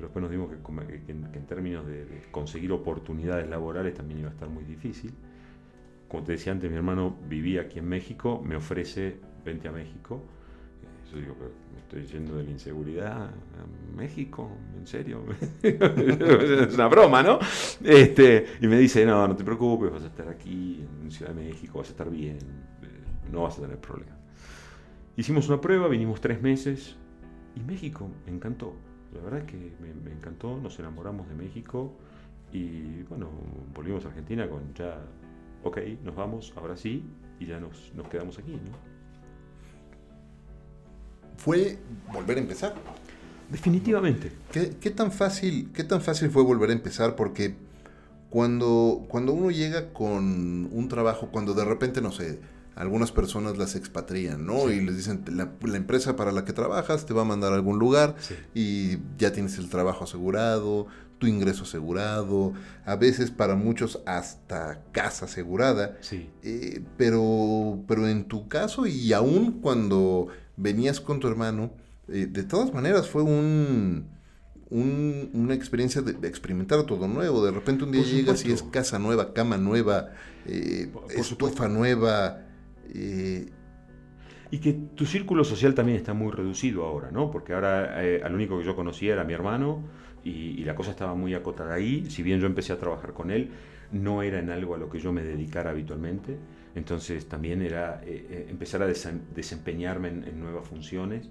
[0.00, 4.48] Pero después nos dimos que, en, términos de, conseguir oportunidades laborales también iba a estar
[4.48, 5.12] muy difícil.
[6.08, 10.22] Como te decía antes, mi hermano vivía aquí en México, me ofrece, vente a México
[11.12, 13.30] yo digo, pero me estoy yendo de la inseguridad
[13.96, 15.24] México, ¿en serio?
[15.62, 17.38] es una broma, ¿no?
[17.82, 21.42] Este, y me dice, no, no te preocupes, vas a estar aquí en Ciudad de
[21.42, 24.18] México, vas a estar bien, eh, no vas a tener problemas.
[25.16, 26.96] Hicimos una prueba, vinimos tres meses
[27.56, 28.74] y México me encantó.
[29.14, 31.92] La verdad es que me, encantó, nos enamoramos de México
[32.52, 33.28] y bueno,
[33.74, 34.98] volvimos a Argentina con ya,
[35.64, 37.04] ok, nos vamos, ahora sí,
[37.38, 38.90] y ya nos, nos quedamos aquí, ¿no?
[41.40, 41.78] fue
[42.12, 42.74] volver a empezar.
[43.50, 44.30] Definitivamente.
[44.52, 47.16] ¿Qué, tan fácil, ¿Qué tan fácil fue volver a empezar?
[47.16, 47.54] Porque
[48.28, 52.38] cuando, cuando uno llega con un trabajo, cuando de repente, no sé,
[52.80, 54.70] algunas personas las expatrian, ¿no?
[54.70, 57.78] Y les dicen, la, empresa para la que trabajas te va a mandar a algún
[57.78, 58.16] lugar
[58.54, 60.86] y ya tienes el trabajo asegurado,
[61.18, 62.54] tu ingreso asegurado,
[62.86, 65.98] a veces para muchos hasta casa asegurada.
[66.00, 66.30] Sí.
[66.42, 71.72] Eh, pero, pero en tu caso y aún cuando venías con tu hermano,
[72.08, 74.08] eh, de todas maneras fue un,
[74.70, 77.44] una experiencia de, experimentar todo nuevo.
[77.44, 80.12] De repente un día llegas y es casa nueva, cama nueva,
[80.46, 82.46] eh, estufa nueva.
[82.94, 83.50] Eh,
[84.50, 87.30] y que tu círculo social también está muy reducido ahora, ¿no?
[87.30, 89.84] Porque ahora eh, al único que yo conocía era mi hermano
[90.24, 92.10] y, y, la cosa estaba muy acotada ahí.
[92.10, 93.50] Si bien yo empecé a trabajar con él,
[93.92, 96.36] no era en algo a lo que yo me dedicara habitualmente.
[96.74, 101.28] Entonces también era eh, eh, empezar a desempeñarme en, nuevas funciones,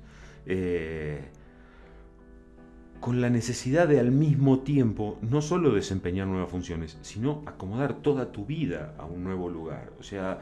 [3.00, 8.32] con la necesidad de al mismo tiempo no solo desempeñar nuevas funciones, sino acomodar toda
[8.32, 9.94] tu vida a un nuevo lugar.
[10.00, 10.40] O sea,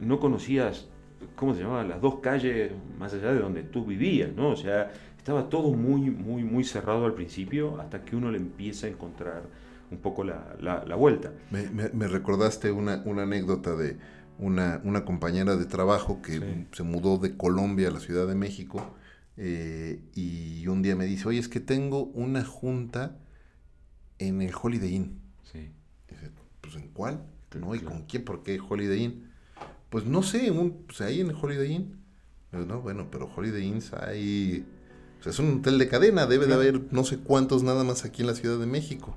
[0.00, 0.88] no conocías,
[1.34, 1.84] ¿cómo se llamaba?
[1.84, 4.50] Las dos calles más allá de donde tú vivías, ¿no?
[4.50, 8.86] O sea, estaba todo muy, muy, muy cerrado al principio hasta que uno le empieza
[8.86, 9.42] a encontrar
[9.90, 11.32] un poco la, vuelta.
[11.50, 13.96] Me, recordaste una, una anécdota de
[14.38, 18.94] una, una compañera de trabajo que se mudó de Colombia a la Ciudad de México
[19.36, 23.18] eh, y un día me dice, oye, es que tengo una junta
[24.18, 25.20] en el Holiday Inn.
[25.44, 25.70] Sí.
[26.08, 27.26] Dice, pues ¿en cuál?
[27.58, 27.74] ¿No?
[27.74, 27.96] ¿Y claro.
[27.96, 28.24] con quién?
[28.24, 29.25] ¿Por qué Holiday Inn?
[29.90, 31.96] Pues no sé, un, pues ahí en el Holiday Inn.
[32.52, 34.64] No, bueno, pero Holiday Inns hay...
[35.20, 38.04] O sea, es un hotel de cadena, debe de haber no sé cuántos nada más
[38.04, 39.16] aquí en la Ciudad de México.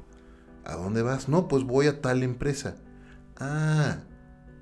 [0.66, 1.30] ¿A dónde vas?
[1.30, 2.76] No, pues voy a tal empresa.
[3.38, 4.00] Ah,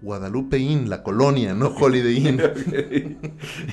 [0.02, 3.18] Guadalupe Inn, la colonia, no Holiday Inn.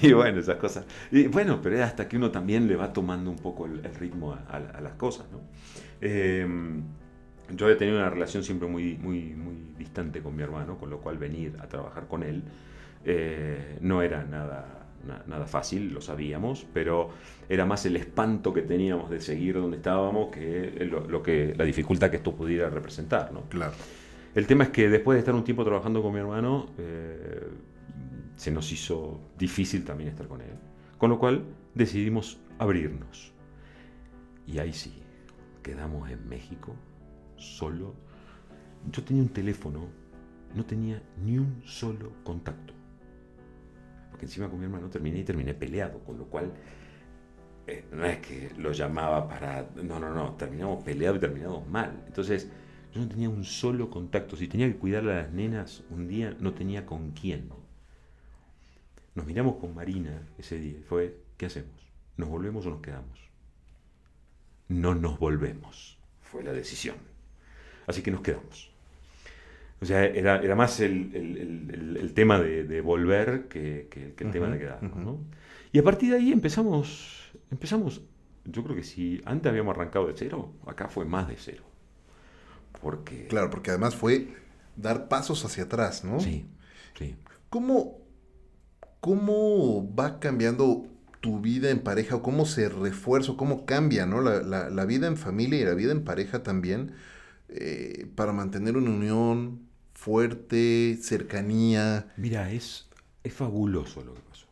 [0.03, 0.85] y bueno, esas cosas.
[1.11, 3.94] Y bueno, pero es hasta que uno también le va tomando un poco el, el
[3.94, 5.40] ritmo a, a- a las cosas, ¿no?
[6.01, 6.47] Eh,
[7.50, 10.98] yo he tenido una relación siempre muy, muy, muy distante con mi hermano, con lo
[10.98, 12.42] cual venir a trabajar con él
[13.04, 17.11] eh, no era nada, na- nada fácil, lo sabíamos, pero
[17.48, 21.64] era más el espanto que teníamos de seguir donde estábamos que lo, lo que la
[21.64, 23.42] dificultad que esto pudiera representar, ¿no?
[23.50, 23.72] Claro.
[24.35, 27.48] El tema es que después de estar un tiempo trabajando con mi hermano, eh,
[28.37, 30.48] se nos hizo difícil también estar con él.
[30.98, 33.33] Con lo cual decidimos abrirnos.
[34.46, 34.92] Y ahí sí,
[35.62, 36.74] quedamos en México,
[37.37, 37.94] solo.
[38.90, 39.88] Yo tenía un teléfono,
[40.55, 42.75] no tenía ni un solo contacto.
[44.11, 46.53] Porque encima con mi hermano terminé y terminé peleado, con lo cual
[47.66, 49.68] eh, no es que lo llamaba para...
[49.83, 52.05] No, no, no, terminamos peleados y terminamos mal.
[52.07, 52.51] Entonces,
[52.92, 54.37] yo no tenía un solo contacto.
[54.37, 57.49] Si tenía que cuidar a las nenas un día, no tenía con quién.
[59.14, 61.70] Nos miramos con Marina ese día fue, ¿qué hacemos?
[62.16, 63.20] ¿Nos volvemos o nos quedamos?
[64.68, 66.97] No nos volvemos, fue la decisión.
[67.87, 68.70] Así que nos quedamos.
[69.81, 73.88] O sea, era, era más el, el- el- el- el tema de, de volver que,
[73.90, 74.97] que- que el tema de quedarnos.
[74.97, 75.18] ¿no?
[75.73, 78.01] Y a partir de ahí empezamos, empezamos,
[78.44, 81.64] yo creo que si antes habíamos arrancado de cero, acá fue más de cero.
[82.81, 83.27] Porque...
[83.27, 84.29] Claro, porque además fue
[84.77, 86.20] dar pasos hacia atrás, ¿no?
[86.20, 86.47] Sí,
[86.99, 87.16] sí.
[87.51, 87.99] ¿Cómo,
[89.01, 90.87] ¿Cómo va cambiando
[91.20, 94.20] tu vida en pareja o cómo se refuerza, o cómo cambia ¿no?
[94.20, 96.92] la, la- la vida en familia y la vida en pareja también
[97.48, 102.12] eh, para mantener una unión fuerte, cercanía?
[102.16, 102.88] Mira, es,
[103.22, 104.46] es fabuloso lo que pasó.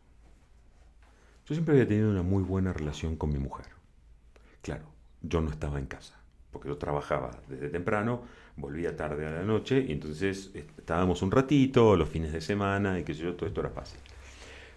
[1.46, 3.66] Yo siempre había tenido una muy buena relación con mi mujer.
[4.62, 4.85] Claro,
[5.22, 6.14] yo no estaba en casa,
[6.50, 8.22] porque yo trabajaba desde temprano,
[8.57, 12.98] volvía tarde a la noche, y entonces eh, estábamos un ratito, los fines de semana,
[12.98, 13.98] y sé yo, todo esto era fácil.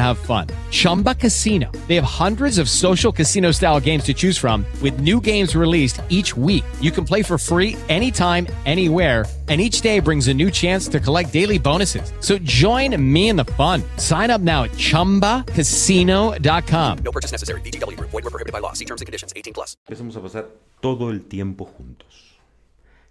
[0.00, 1.70] have fun Chumba Casino.
[1.88, 6.00] They have hundreds of social casino style games to choose from, with new games released
[6.10, 6.64] each week.
[6.80, 9.26] You can play for free anytime, anywhere.
[9.48, 12.12] And each day brings a new chance to collect daily bonuses.
[12.20, 13.82] So join me in the fun.
[13.96, 16.98] Sign up now at chumbacasino.com.
[16.98, 17.60] No purchase necessary.
[17.62, 18.10] VGW Group.
[18.10, 18.74] Void were prohibited by law.
[18.74, 19.32] See terms and conditions.
[19.34, 19.76] 18 plus.
[19.88, 20.46] empezamos a pasar
[20.80, 22.38] todo el tiempo juntos.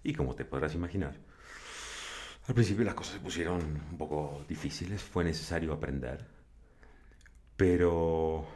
[0.02, 1.18] Y como te podrás imaginar,
[2.48, 6.26] al principio las cosas se pusieron un poco difíciles, fue necesario aprender.
[7.60, 8.46] Pero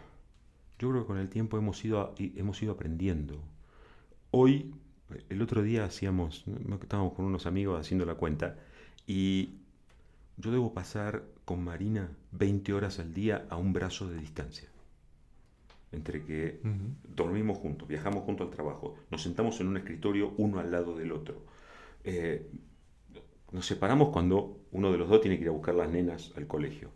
[0.78, 3.38] yo creo que con el tiempo hemos ido, hemos ido aprendiendo.
[4.30, 4.72] Hoy,
[5.28, 6.46] el otro día hacíamos,
[6.80, 8.56] estábamos con unos amigos haciendo la cuenta
[9.06, 9.56] y
[10.38, 14.70] yo debo pasar con Marina 20 horas al día a un brazo de distancia
[15.92, 16.60] entre que
[17.14, 21.12] dormimos juntos, viajamos juntos al trabajo, nos sentamos en un escritorio uno al lado del
[21.12, 21.42] otro.
[22.04, 22.50] Eh,
[23.52, 26.46] nos separamos cuando uno de los dos tiene que ir a buscar las nenas al
[26.46, 26.88] colegio.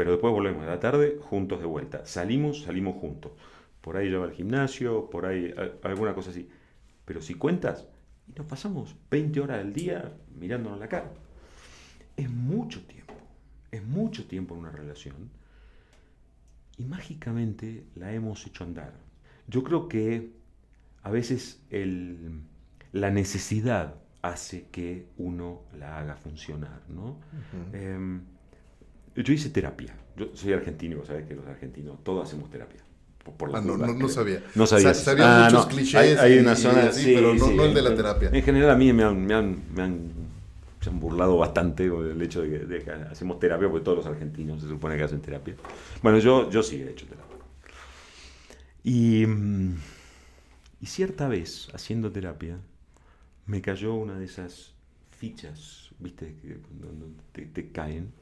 [0.00, 2.06] Pero después volvemos a la tarde juntos de vuelta.
[2.06, 3.32] Salimos, salimos juntos.
[3.82, 6.48] Por ahí lleva al gimnasio, por ahí a- alguna cosa así.
[7.04, 7.86] Pero si cuentas,
[8.26, 11.12] y nos pasamos 20 horas al día mirándonos la cara.
[12.16, 13.12] Es mucho tiempo.
[13.70, 15.28] Es mucho tiempo en una relación
[16.78, 18.94] y mágicamente la hemos hecho andar.
[19.48, 20.32] Yo creo que
[21.02, 22.40] a veces el-
[22.92, 27.18] la necesidad hace que uno la haga funcionar, ¿no?
[29.22, 29.94] Yo hice terapia.
[30.16, 32.80] Yo soy argentino, vos sabés que los argentinos todos hacemos terapia.
[33.36, 34.42] Por, Ah, no, no- no sabía.
[34.54, 34.94] No sabía.
[34.94, 37.94] Sa- sabía muchos clichés Hay, una y zona así, pero no- no el de la
[37.94, 38.30] terapia.
[38.32, 40.12] En general a mí me han, me han, me han-
[40.80, 44.06] se han burlado bastante del hecho de que, de que hacemos terapia, porque todos los
[44.06, 45.54] argentinos se supone que hacen terapia.
[46.02, 47.36] Bueno, yo, yo sí he hecho terapia.
[48.82, 49.74] Y, mm,
[50.82, 52.56] Y cierta vez, haciendo terapia,
[53.44, 54.72] me cayó una de esas
[55.10, 56.34] fichas, viste,
[57.34, 58.12] que te caen.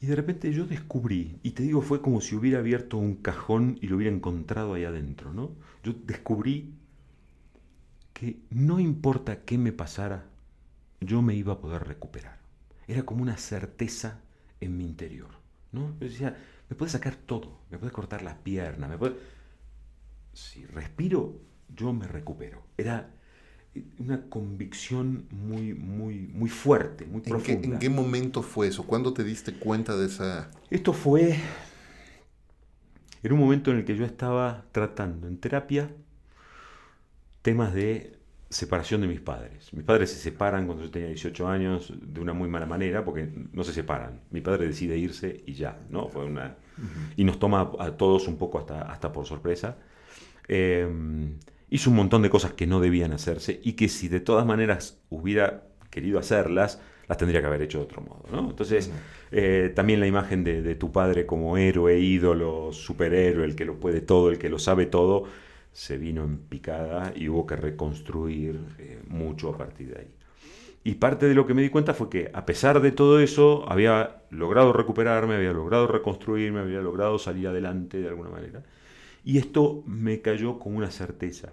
[0.00, 3.78] Y de repente yo descubrí, y te digo, fue como si hubiera abierto un cajón
[3.82, 5.50] y lo hubiera encontrado ahí adentro, ¿no?
[5.84, 6.72] Yo descubrí
[8.14, 10.24] que no importa qué me pasara,
[11.00, 12.38] yo me iba a poder recuperar.
[12.88, 14.20] Era como una certeza
[14.60, 15.30] en mi interior,
[15.72, 15.92] ¿no?
[16.00, 16.36] Yo decía,
[16.70, 19.16] me puede sacar todo, me puede cortar las piernas, me puede...
[20.32, 22.62] Si respiro, yo me recupero.
[22.78, 23.10] Era
[23.98, 27.52] una convicción muy, muy, muy fuerte, muy ¿En qué.
[27.52, 28.84] ¿En qué momento fue eso?
[28.84, 30.50] ¿Cuándo te diste cuenta de esa...
[30.70, 31.36] Esto fue
[33.22, 35.90] en un momento en el que yo estaba tratando en terapia
[37.42, 38.18] temas de
[38.48, 39.72] separación de mis padres.
[39.72, 43.30] Mis padres se separan cuando yo tenía 18 años de una muy mala manera porque
[43.52, 44.20] no se separan.
[44.30, 46.08] Mi padre decide irse y ya, ¿no?
[46.08, 46.56] Fue una
[47.16, 49.76] y nos toma a todos un poco hasta, hasta por sorpresa.
[50.48, 50.88] Eh,
[51.70, 55.00] hizo un montón de cosas que no debían hacerse y que si de todas maneras
[55.08, 58.24] hubiera querido hacerlas, las tendría que haber hecho de otro modo.
[58.30, 58.50] ¿no?
[58.50, 58.92] Entonces,
[59.32, 63.80] eh, también la imagen de, de, tu padre como héroe, ídolo, superhéroe, el que lo
[63.80, 65.24] puede todo, el que lo sabe todo,
[65.72, 70.10] se vino en picada y hubo que reconstruir eh, mucho a partir de ahí.
[70.82, 73.70] Y parte de lo que me di cuenta fue que a pesar de todo eso,
[73.70, 78.62] había logrado recuperarme, había logrado reconstruirme, había logrado salir adelante de alguna manera.
[79.22, 81.52] Y esto me cayó con una certeza.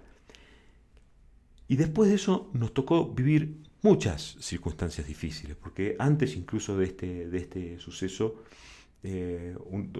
[1.68, 7.28] Y después de eso nos tocó vivir muchas circunstancias difíciles, porque antes incluso de este,
[7.28, 8.42] de este suceso,
[9.02, 9.54] eh,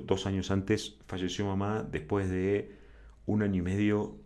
[0.04, 2.72] dos años antes, falleció mamá después de
[3.26, 4.16] un año y medio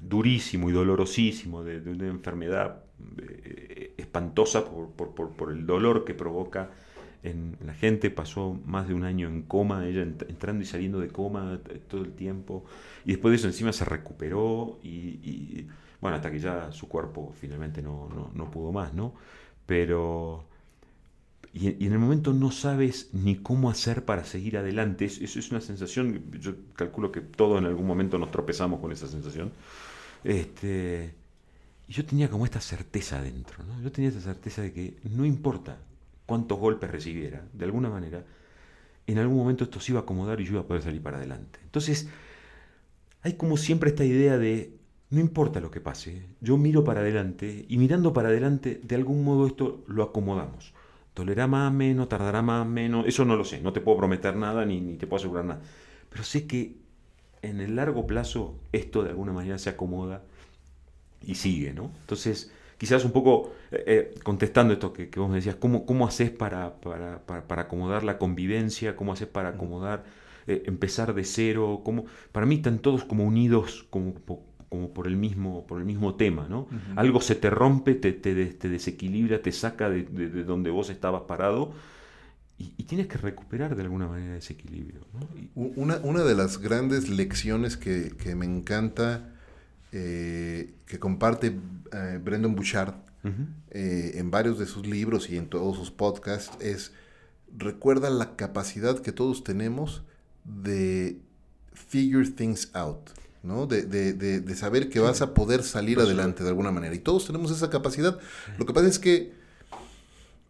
[0.00, 2.82] durísimo y dolorosísimo de, una enfermedad
[3.18, 6.70] eh, espantosa por, por, por, el dolor que provoca
[7.22, 8.10] en la gente.
[8.10, 12.14] Pasó más de un año en coma, ella entrando y saliendo de coma todo el
[12.14, 12.64] tiempo.
[13.04, 15.68] Y después de eso encima se recuperó y
[16.02, 19.14] bueno, hasta que ya su cuerpo finalmente no, no, no pudo más, ¿no?
[19.64, 20.44] Pero...
[21.54, 25.04] Y, en el momento no sabes ni cómo hacer para seguir adelante.
[25.04, 29.06] Eso es, una sensación, yo calculo que todos en algún momento nos tropezamos con esa
[29.06, 29.52] sensación.
[30.24, 31.14] Este,
[31.86, 33.80] y yo tenía como esta certeza adentro, ¿no?
[33.80, 35.78] Yo tenía esta certeza de que no importa
[36.26, 38.24] cuántos golpes recibiera, de alguna manera,
[39.06, 41.18] en algún momento esto se iba a acomodar y yo iba a poder salir para
[41.18, 41.60] adelante.
[41.62, 42.08] Entonces,
[43.22, 44.81] hay como siempre esta idea de,
[45.12, 49.22] no importa lo que pase, yo miro para adelante y mirando para adelante, de algún
[49.24, 50.74] modo esto lo acomodamos.
[51.14, 54.64] Tolerará más, menos, tardará más, menos, eso no lo sé, no te puedo prometer nada
[54.64, 55.60] ni, ni te puedo asegurar nada.
[56.08, 56.76] Pero sé que
[57.42, 60.22] en el largo plazo esto de alguna manera se acomoda
[61.20, 61.90] y sigue, ¿no?
[62.00, 66.06] Entonces, quizás un poco eh, eh, contestando esto que, que, vos me decías, ¿cómo, cómo
[66.06, 68.96] haces para, para, para, para, acomodar la convivencia?
[68.96, 70.04] ¿Cómo haces para acomodar,
[70.46, 71.82] eh, empezar de cero?
[71.84, 72.06] ¿Cómo?
[72.32, 74.42] Para mí están todos como unidos, como, como
[74.94, 76.60] por, el mismo, por el mismo tema, ¿no?
[76.60, 76.94] Uh -huh.
[76.96, 80.90] Algo se te rompe, te, te, te desequilibra, te saca de, de, de, donde vos
[80.90, 81.72] estabas parado.
[82.58, 85.00] Y, y, tienes que recuperar de alguna manera ese equilibrio.
[85.14, 85.20] ¿no?
[85.36, 89.32] Y, una, una de las grandes lecciones que, que me encanta
[89.94, 91.58] eh, que comparte
[91.92, 92.94] eh, Brendan Bouchard
[93.24, 93.46] uh -huh.
[93.72, 96.92] eh, en varios de sus libros y en todos sus podcasts es
[97.56, 100.02] recuerda la capacidad que todos tenemos
[100.44, 101.18] de
[101.74, 103.10] figure things out,
[103.42, 103.66] ¿no?
[103.66, 106.94] De, de, de, de saber que vas a poder salir Pero adelante de alguna manera.
[106.94, 108.18] Y todos tenemos esa capacidad.
[108.58, 109.32] Lo que pasa es que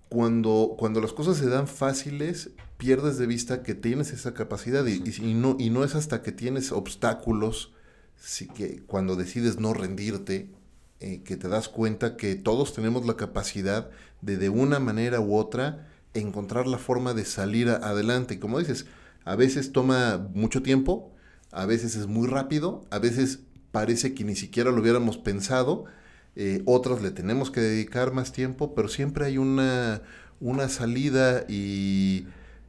[0.08, 5.02] cuando, cuando las cosas se dan fáciles, pierdes de vista que tienes esa capacidad y,
[5.04, 7.72] y, y no, y no es hasta que tienes obstáculos
[8.54, 10.50] que cuando decides no rendirte,
[11.00, 13.90] eh, que te das cuenta que todos tenemos la capacidad
[14.20, 18.34] de de una manera u otra encontrar la forma de salir a, adelante.
[18.34, 18.86] Y como dices,
[19.24, 21.11] a veces toma mucho tiempo,
[21.52, 23.40] a veces es muy rápido, a veces
[23.70, 25.84] parece que ni siquiera lo hubiéramos pensado,
[26.34, 30.02] eh, otras le tenemos que dedicar más tiempo, pero siempre hay una,
[30.40, 32.26] una salida y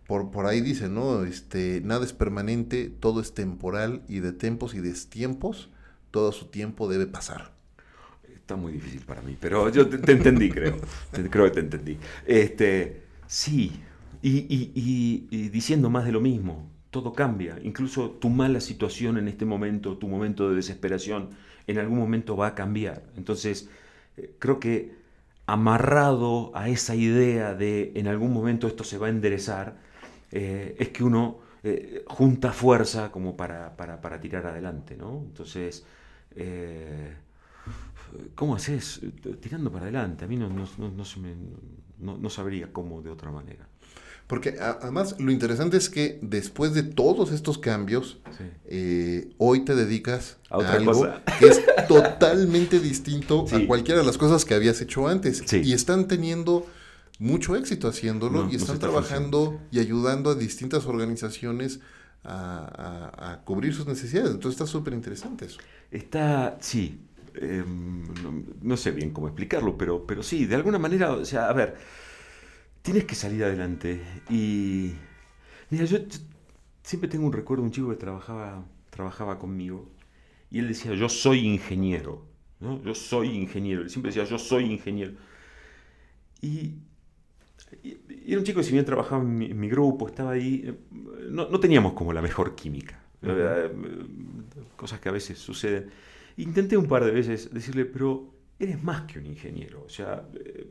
[0.08, 1.24] por, por ahí dice, ¿no?
[1.24, 5.70] Este, nada es permanente, todo es temporal y de tiempos y destiempos,
[6.12, 7.54] todo su tiempo debe pasar.
[8.36, 10.78] Está muy difícil para mí, pero yo te, te entendí, creo.
[11.30, 11.98] creo que te entendí.
[12.26, 13.72] Este, sí,
[14.22, 17.58] y, y, y, diciendo más de lo mismo, todo cambia.
[17.64, 21.32] Incluso tu mala situación en este momento, tu momento de desesperación,
[21.68, 23.04] en algún momento va a cambiar.
[23.18, 23.70] Entonces,
[24.16, 24.96] eh, creo que
[25.46, 29.78] amarrado a esa idea de en algún momento esto se va a enderezar,
[30.32, 33.76] eh, es que uno eh, junta fuerza como para,
[34.22, 35.24] tirar adelante, ¿no?
[35.26, 35.86] Entonces,
[36.36, 37.16] eh,
[38.36, 39.02] ¿cómo haces?
[39.42, 40.26] Tirando para adelante.
[40.26, 43.68] A mí no, no, no, no sabría cómo de otra manera.
[44.34, 48.44] Porque a- además lo interesante es que después de todos estos cambios, Sí.
[48.66, 51.22] eh, hoy te dedicas A a, otra algo cosa.
[51.40, 53.56] que es totalmente distinto Sí.
[53.56, 55.44] a cualquiera de las cosas que habías hecho antes.
[55.46, 55.62] Sí.
[55.64, 56.66] Y están teniendo
[57.20, 61.80] mucho éxito haciéndolo No, y están está trabajando y ayudando a distintas organizaciones
[62.24, 64.32] a, a- a cubrir sus necesidades.
[64.32, 65.60] Entonces está súper interesante eso.
[65.92, 67.02] Está, sí,
[67.36, 71.50] eh, no, no sé bien cómo explicarlo, pero, pero sí, de alguna manera, o sea,
[71.50, 71.76] a ver,
[72.84, 74.02] tienes que salir adelante.
[74.30, 74.94] Y,
[75.72, 76.20] mira, yo, yo
[76.84, 79.92] siempre tengo un recuerdo de un chico que trabajaba, trabajaba conmigo
[80.52, 82.26] y él decía, yo soy ingeniero,
[82.62, 82.84] ¿no?
[82.84, 85.14] Yo soy ingeniero, él siempre decía, yo soy ingeniero.
[86.42, 86.76] Y,
[87.84, 90.32] y- y era un chico que si bien trabajaba en mi, en mi grupo, estaba
[90.32, 90.74] ahí, eh,
[91.30, 93.00] no, no teníamos como la mejor química.
[93.22, 93.72] Eh,
[94.76, 95.90] Cosas que a veces suceden.
[96.38, 99.84] Intenté un par de veces decirle, pero eres más que un ingeniero.
[99.86, 100.68] O sea, eh,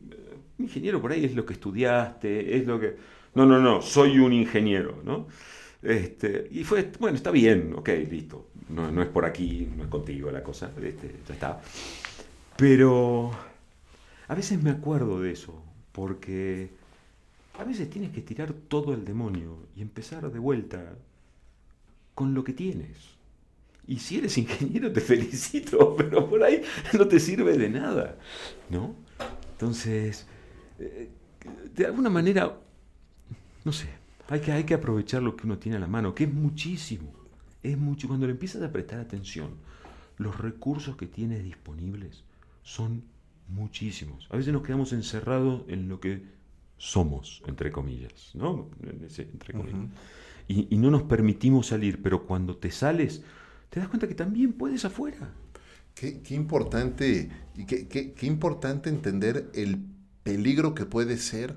[0.59, 2.96] ingeniero por ahí es lo que estudiaste, es lo que...
[3.34, 5.26] No, no, no, soy un ingeniero, ¿no?
[5.82, 8.50] Este, y fue, bueno, está bien, ok, listo.
[8.68, 11.61] No, no es por aquí, no es contigo la cosa, este, ya está.
[12.57, 13.30] Pero
[14.28, 16.70] a veces me acuerdo de eso, porque
[17.59, 20.96] a veces tienes que tirar todo el demonio y empezar de vuelta
[22.14, 22.96] con lo que tienes.
[23.86, 28.16] Y si eres ingeniero te felicito, pero por ahí no te sirve de nada,
[28.70, 28.94] ¿no?
[29.53, 30.26] Entonces,
[31.74, 32.59] de alguna manera,
[33.64, 33.89] no sé,
[34.28, 37.12] hay que, hay que aprovechar lo que uno tiene a la mano, que es muchísimo,
[37.62, 38.09] es mucho.
[38.09, 39.51] Cuando le empiezas a prestar atención,
[40.18, 42.24] los recursos que tienes disponibles
[42.62, 43.05] son
[43.49, 44.28] muchísimos.
[44.30, 46.22] A veces nos quedamos encerrados en lo que
[46.78, 48.70] somos, entre comillas, ¿no?
[48.83, 49.80] Entre comillas.
[50.49, 53.22] y, y no nos permitimos salir, pero cuando te sales,
[53.70, 55.33] te das cuenta que también puedes afuera.
[55.95, 57.30] Qué, qué importante
[57.66, 59.85] qué, qué- qué importante entender el
[60.23, 61.57] peligro que puede ser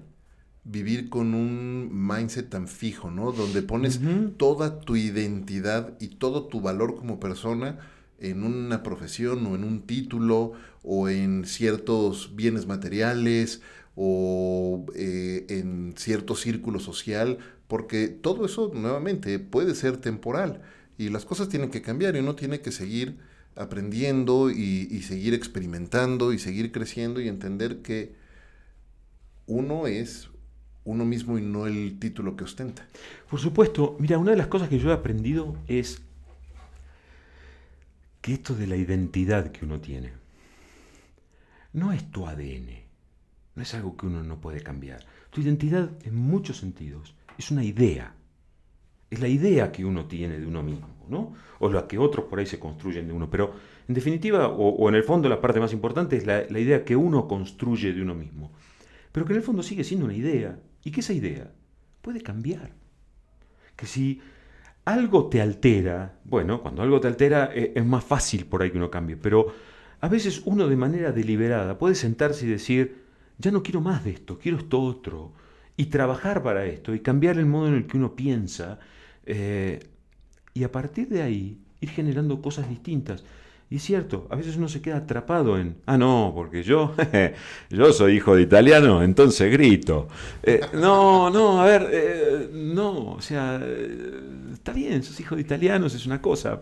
[0.66, 3.32] vivir con un mindset tan fijo, ¿no?
[3.32, 4.00] Donde pones
[4.38, 7.80] toda tu identidad y todo tu valor como persona
[8.20, 10.54] en una profesión o en un título
[10.84, 13.62] o en ciertos bienes materiales
[13.96, 17.38] o eh, en cierto círculo social,
[17.68, 20.62] porque todo eso nuevamente puede ser temporal
[20.98, 23.18] y las cosas tienen que cambiar y uno tiene que seguir
[23.56, 28.25] aprendiendo y, y seguir experimentando y seguir creciendo y entender que
[29.48, 30.30] uno es
[30.86, 32.88] uno mismo y no el título que ostenta.
[33.30, 36.02] Por supuesto, mira, una de las cosas que yo he aprendido es
[38.22, 40.14] que esto de la identidad que uno tiene
[41.74, 42.70] no es tu ADN,
[43.56, 45.02] no es algo que uno no puede cambiar.
[45.32, 48.14] Tu identidad, en muchos sentidos, es una idea.
[49.10, 51.34] Es la idea que uno tiene de uno mismo, ¿no?
[51.60, 53.30] O la que otros por ahí se construyen de uno.
[53.30, 53.54] Pero,
[53.88, 57.28] en definitiva, o, en el fondo, la parte más importante es la idea que uno
[57.28, 58.52] construye de uno mismo.
[59.16, 60.60] Pero que en el fondo sigue siendo una idea.
[60.84, 61.50] Y que esa idea
[62.02, 62.74] puede cambiar.
[63.78, 64.20] Que si
[64.84, 68.78] algo te altera, bueno, cuando algo te altera eh, es más fácil por ahí que
[68.78, 69.56] uno cambie, pero
[70.02, 73.06] a veces uno de manera deliberada puede sentarse y decir,
[73.38, 75.32] ya no quiero más de esto, quiero esto otro,
[75.78, 78.80] y trabajar para esto, y cambiar el modo en el que uno piensa,
[79.26, 79.80] eh,
[80.54, 83.24] y a partir de ahí ir generando cosas distintas.
[83.76, 86.96] Y cierto, a veces uno se queda atrapado en, ah, no, porque yo,
[87.70, 90.08] yo soy hijo de italiano, entonces grito.
[90.44, 94.14] Eh, no, no, a ver, eh, no, o sea, eh,
[94.54, 96.62] está bien, sos hijo de italianos, es una cosa,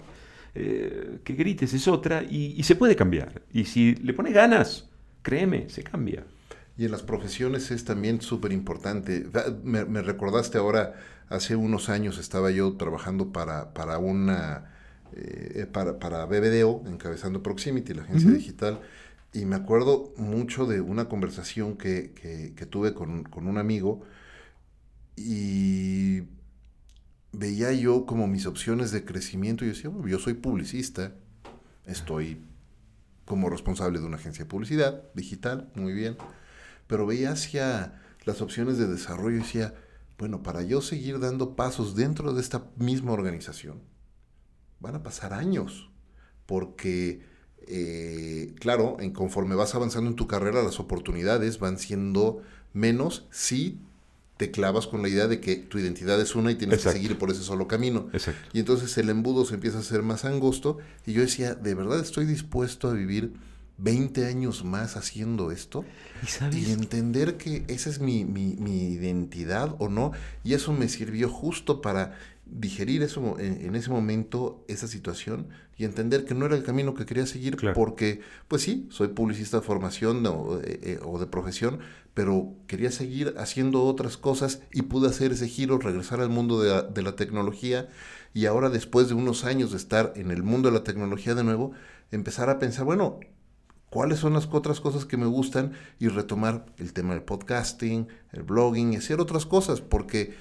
[0.55, 3.43] que grites es otra, y, y se puede cambiar.
[3.53, 4.89] Y si le pones ganas,
[5.21, 6.23] créeme, se cambia.
[6.79, 9.27] Y en las profesiones es también súper importante.
[9.63, 10.95] Me, me recordaste ahora,
[11.29, 14.72] hace unos años estaba yo trabajando para, para una,
[15.15, 18.81] eh, para, para BBDO, encabezando Proximity, la agencia digital,
[19.33, 24.01] y me acuerdo mucho de una conversación que, que, que tuve con, con un amigo
[25.15, 26.23] y
[27.31, 29.65] veía yo como mis opciones de crecimiento.
[29.65, 31.13] Y yo decía, bueno, yo soy publicista,
[31.85, 32.41] estoy
[33.25, 36.17] como responsable de una agencia de publicidad digital, muy bien,
[36.87, 39.73] pero veía hacia las opciones de desarrollo y decía,
[40.17, 43.81] bueno, para yo seguir dando pasos dentro de esta misma organización,
[44.83, 45.89] van a pasar años,
[46.45, 47.21] porque,
[47.67, 52.41] eh, claro, en conforme vas avanzando en tu carrera, las oportunidades van siendo
[52.73, 53.79] menos si
[54.37, 56.97] te clavas con la idea de que tu identidad es una y tienes Exacto.
[56.97, 58.09] que seguir por ese solo camino.
[58.13, 58.41] Exacto.
[58.51, 61.99] Y entonces el embudo se empieza a hacer más angosto y yo decía, ¿de verdad
[61.99, 63.33] estoy dispuesto a vivir
[63.77, 65.85] 20 años más haciendo esto?
[66.23, 70.11] Y sabes, Y entender que esa es mi, mi- mi identidad o no.
[70.43, 75.85] Y eso me sirvió justo para digerir eso en, en ese momento, esa situación, y
[75.85, 77.73] entender que no era el camino que quería seguir, Claro.
[77.75, 81.79] porque, pues sí, soy publicista de formación o, eh, eh, o de profesión,
[82.13, 86.69] pero quería seguir haciendo otras cosas y pude hacer ese giro, regresar al mundo de
[86.69, 87.89] la, de la tecnología,
[88.35, 91.43] y ahora después de unos años de estar en el mundo de la tecnología de
[91.43, 91.71] nuevo,
[92.11, 93.19] empezar a pensar, bueno,
[93.89, 98.43] cuáles son las otras cosas que me gustan y retomar el tema del podcasting, el
[98.43, 100.33] blogging y hacer otras cosas, porque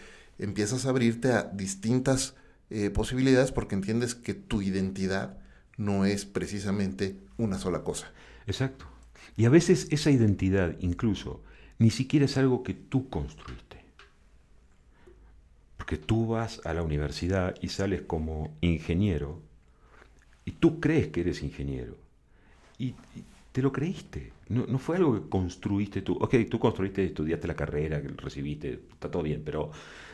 [0.42, 2.34] empiezas a abrirte a distintas
[2.70, 5.38] eh, posibilidades porque entiendes que tu identidad
[5.76, 8.10] no es precisamente una sola cosa.
[8.46, 8.86] Exacto.
[9.36, 11.42] Y a veces esa identidad incluso
[11.78, 13.82] ni siquiera es algo que tú construiste.
[15.76, 19.40] Porque tú vas a la universidad y sales como ingeniero
[20.44, 21.96] y tú crees que eres ingeniero.
[22.78, 22.94] Y,
[23.52, 24.32] te lo creíste.
[24.48, 26.16] No, no fue algo que construiste tú.
[26.20, 29.70] Ok, tú construiste, estudiaste la carrera, recibiste, está todo bien, pero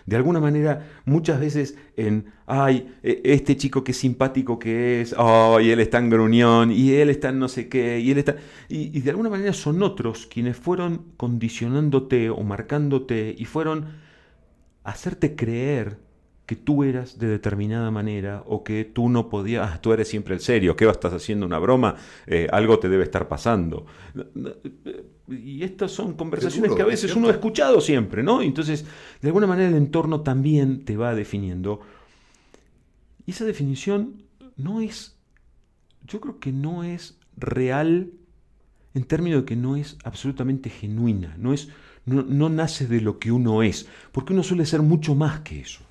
[0.08, 5.70] de alguna manera muchas veces en, ay, e- este chico qué simpático que es, ay,
[5.70, 8.36] él es tan gruñón, y él está en no sé qué, y él está...
[8.68, 13.86] Y, y de alguna manera son otros quienes fueron condicionándote o marcándote y fueron
[14.84, 15.98] hacerte creer
[16.48, 20.34] que tú eras de determinada manera o que tú no podías, ah, tú eres siempre
[20.34, 21.96] el serio, ¿qué estás haciendo una broma?
[22.26, 23.84] Eh, algo te debe estar pasando.
[25.28, 28.40] Y estas son conversaciones que a es veces uno ha escuchado siempre, ¿no?
[28.40, 28.86] Entonces,
[29.20, 31.80] de alguna manera el entorno también te va definiendo.
[33.26, 34.22] Y esa definición
[34.56, 35.18] no es,
[36.06, 38.10] yo creo que no es real
[38.94, 41.68] en términos de que no es absolutamente genuina, no, es,
[42.06, 45.60] no, no nace de lo que uno es, porque uno suele ser mucho más que
[45.60, 45.86] eso.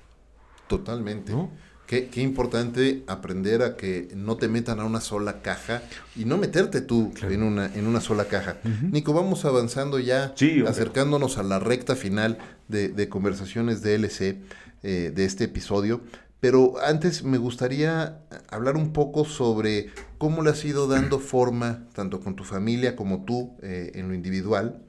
[0.68, 1.32] Totalmente.
[1.32, 1.50] ¿No?
[1.86, 5.82] Qué, qué importante aprender a que no te metan a una sola caja
[6.14, 8.58] y no meterte tú en, una, en una sola caja.
[8.82, 12.36] Nico, vamos avanzando ya, Sí, acercándonos a la recta final
[12.68, 14.36] de, de conversaciones de LC
[14.82, 16.02] eh, de este episodio.
[16.40, 22.20] Pero antes me gustaría hablar un poco sobre cómo le has ido dando forma, tanto
[22.20, 24.82] con tu familia como tú eh, en lo individual,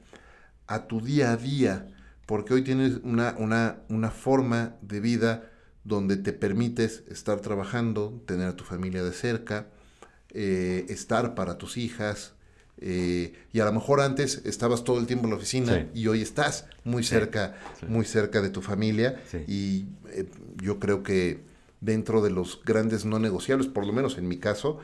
[0.68, 1.88] a tu día a día,
[2.26, 5.50] porque hoy tienes una, una, una forma de vida
[5.90, 9.68] donde te permites estar trabajando, tener a tu familia de cerca,
[10.30, 12.34] eh, estar para tus hijas,
[12.78, 16.00] eh, y a lo mejor antes estabas todo el tiempo en la oficina Sí.
[16.02, 17.88] y hoy estás muy cerca, sí.
[17.88, 20.26] muy cerca de tu familia, y eh,
[20.62, 21.42] yo creo que
[21.82, 24.80] dentro de los grandes no negociables, por lo menos en mi caso,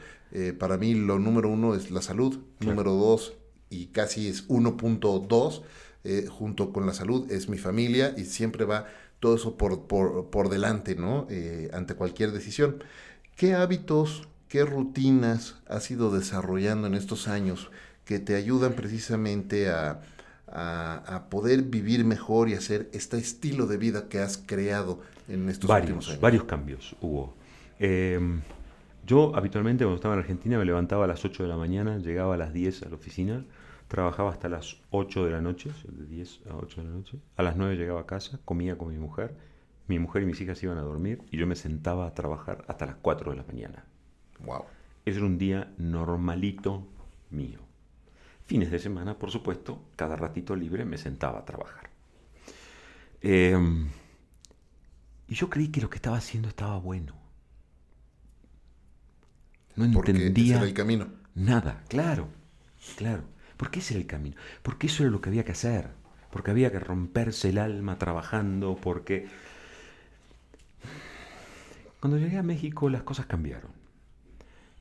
[0.60, 3.36] para mí lo número uno es la salud, número dos
[3.70, 5.62] y casi es 1.2
[6.04, 8.86] eh, junto con la salud es mi familia y siempre va
[9.20, 11.28] todo eso por, por, por delante, ¿no?
[11.30, 12.84] Eh, ante cualquier decisión.
[13.36, 17.70] ¿Qué hábitos, qué rutinas has ido desarrollando en estos años
[18.06, 20.02] que te ayudan precisamente a,
[20.48, 25.50] a, a poder vivir mejor y hacer este estilo de vida que has creado en
[25.50, 26.22] estos últimos varios, años?
[26.22, 27.34] varios cambios hubo.
[27.80, 28.20] Eh,
[29.06, 32.36] yo habitualmente cuando estaba en Argentina me levantaba a las 8 de la mañana, llegaba
[32.36, 33.46] a las 10 a la oficina,
[33.88, 37.20] trabajaba hasta las 8 de la noche, de 10 a 8 de la noche.
[37.38, 39.36] A las 9 llegaba a casa, comía con mi mujer,
[39.88, 42.86] mi mujer y mis hijas iban a dormir y yo me sentaba a trabajar hasta
[42.86, 43.86] las 4 de la mañana.
[44.40, 44.66] Wow.
[45.06, 46.88] Ese era un día normalito
[47.30, 47.60] mío.
[48.46, 51.90] Fines de semana, por supuesto, cada ratito libre me sentaba a trabajar.
[53.22, 53.58] Eh,
[55.28, 57.16] y yo creí que lo que estaba haciendo estaba bueno.
[59.76, 61.08] No Porque ese entendía era el camino.
[61.34, 62.30] nada, claro,
[62.96, 63.24] claro.
[63.58, 64.36] Porque ese era el camino.
[64.62, 65.90] Porque eso era lo que había que hacer.
[66.32, 68.76] Porque había que romperse el alma trabajando.
[68.76, 69.28] Porque
[72.00, 73.72] cuando llegué a México las cosas cambiaron.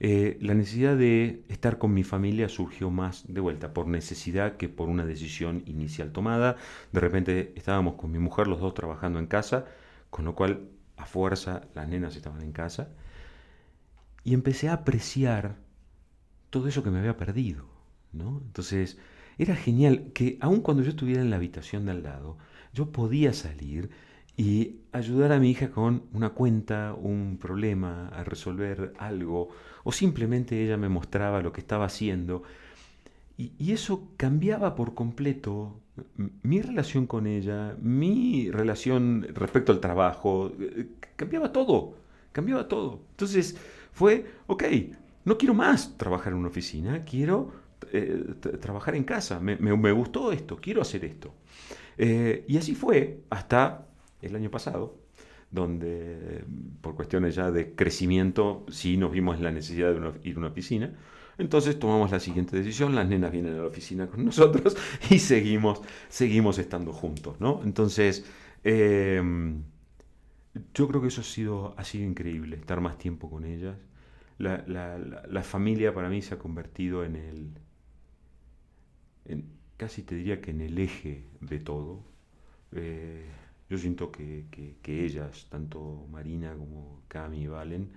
[0.00, 4.68] Eh, la necesidad de estar con mi familia surgió más de vuelta por necesidad que
[4.68, 6.56] por una decisión inicial tomada.
[6.92, 9.66] De repente estábamos con mi mujer los dos trabajando en casa,
[10.10, 12.88] con lo cual a fuerza las nenas estaban en casa.
[14.24, 15.56] Y empecé a apreciar
[16.50, 17.73] todo eso que me había perdido.
[18.20, 18.98] Entonces
[19.38, 22.38] era genial que aun cuando yo estuviera en la habitación de al lado,
[22.72, 23.90] yo podía salir
[24.36, 29.48] y ayudar a mi hija con una cuenta, un problema, a resolver algo,
[29.84, 32.42] o simplemente ella me mostraba lo que estaba haciendo.
[33.36, 35.80] Y, y eso cambiaba por completo
[36.42, 41.96] mi relación con ella, mi relación respecto al trabajo, eh, cambiaba todo,
[42.32, 43.02] cambiaba todo.
[43.10, 43.56] Entonces
[43.92, 44.64] fue, ok,
[45.24, 47.52] no quiero más trabajar en una oficina, quiero
[47.94, 51.34] eh, trabajar en casa, me, me- gustó esto, quiero hacer esto.
[51.98, 53.86] Eh, y así fue hasta
[54.22, 54.98] el año pasado,
[55.50, 56.44] donde
[56.80, 60.38] por cuestiones ya de crecimiento sí nos vimos en la necesidad de una- ir a
[60.40, 60.92] una piscina.
[61.38, 64.76] Entonces tomamos la siguiente decisión, las nenas vienen a la oficina con nosotros
[65.10, 67.60] y seguimos, seguimos estando juntos, ¿no?
[67.64, 68.24] Entonces,
[68.64, 69.22] eh,
[70.74, 73.76] yo creo que eso ha sido, ha sido increíble, estar más tiempo con ellas.
[74.38, 77.50] La, la- la- la familia para mí se ha convertido en el,
[79.76, 82.02] casi te diría que en el eje de todo.
[82.72, 83.24] Eh,
[83.70, 87.90] yo siento que, que- que ellas, tanto Marina como Cami y Valen,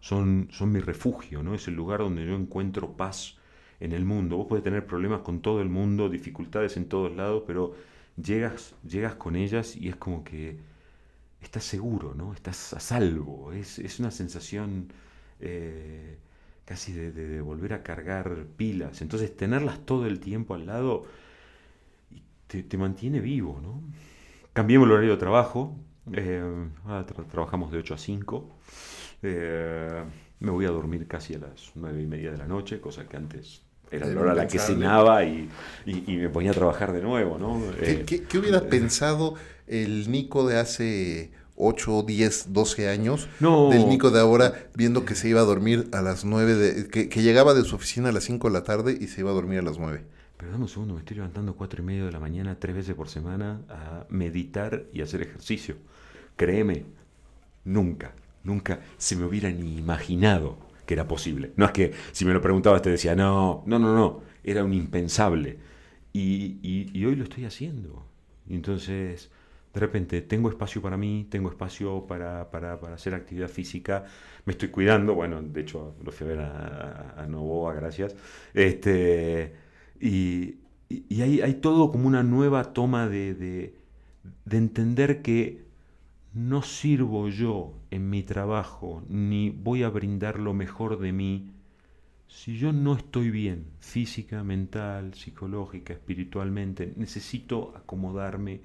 [0.00, 1.54] son, son mi refugio, ¿no?
[1.54, 3.38] Es el lugar donde yo encuentro paz
[3.80, 4.36] en el mundo.
[4.38, 7.74] Vos podés tener problemas con todo el mundo, dificultades en todos lados, pero
[8.22, 10.58] llegas, llegas con ellas y es como que
[11.40, 12.32] estás seguro, ¿no?
[12.34, 13.52] Estás a salvo.
[13.52, 14.92] Es, es una sensación
[15.40, 16.18] eh,
[16.70, 19.02] casi de, de- de volver a cargar pilas.
[19.02, 21.04] Entonces, tenerlas todo el tiempo al lado
[22.46, 23.82] te, te mantiene vivo, ¿no?
[24.52, 25.76] Cambiemos el horario de trabajo.
[26.12, 26.42] eh,
[26.84, 28.50] ahora tra- trabajamos de 8 a 5.
[29.22, 30.04] Eh,
[30.40, 33.16] me voy a dormir casi a las 9 y media de la noche, cosa que
[33.16, 35.48] antes era la hora a la que cenaba y,
[35.86, 37.60] y- y me ponía a trabajar de nuevo, ¿no?
[37.80, 39.34] ¿Qué, Eh, qué- qué hubiera pensado
[39.66, 43.68] el Nico de hace 8, 10, 12 años No.
[43.70, 47.08] del Nico de ahora viendo que se iba a dormir a las 9, de, que,
[47.08, 49.34] que llegaba de su oficina a las 5 de la tarde y se iba a
[49.34, 50.02] dormir a las 9?
[50.36, 52.94] Pero dame un segundo, me estoy levantando cuatro y media de la mañana tres veces
[52.94, 55.76] por semana a meditar y hacer ejercicio.
[56.36, 56.86] Créeme,
[57.64, 60.56] nunca, nunca se me hubiera ni imaginado
[60.86, 61.52] que era posible.
[61.56, 64.72] No es que si me lo preguntabas te decía, no, no, no, no, era un
[64.72, 65.58] impensable.
[66.12, 68.06] Y, y- y hoy lo estoy haciendo.
[68.48, 69.30] Entonces,
[69.72, 74.04] de repente, tengo espacio para mí, tengo espacio para, para- para hacer actividad física,
[74.44, 78.14] me estoy cuidando, bueno, de hecho lo fui a Novoa, gracias.
[78.54, 79.54] Este,
[80.00, 80.56] y
[80.88, 83.74] y- y hay, hay todo como una nueva toma de, de-
[84.44, 85.64] de entender que
[86.34, 91.50] no sirvo yo en mi trabajo, ni voy a brindar lo mejor de mí,
[92.28, 98.60] si yo no estoy bien, física, mental, psicológica, espiritualmente, necesito acomodarme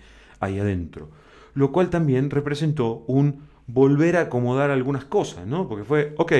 [0.45, 1.11] ahí adentro.
[1.53, 5.67] Lo cual también representó un volver a acomodar algunas cosas, ¿no?
[5.67, 6.31] Porque fue, ok,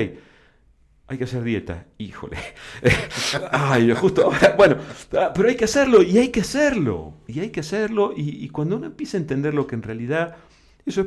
[1.08, 2.36] hay que hacer dieta, híjole.
[3.52, 4.76] Ay, justo ahora, bueno,
[5.12, 8.76] ah, pero hay que hacerlo y hay que hacerlo, y hay que hacerlo, y, cuando
[8.76, 10.36] uno empieza a entender lo que en realidad
[10.84, 11.06] eso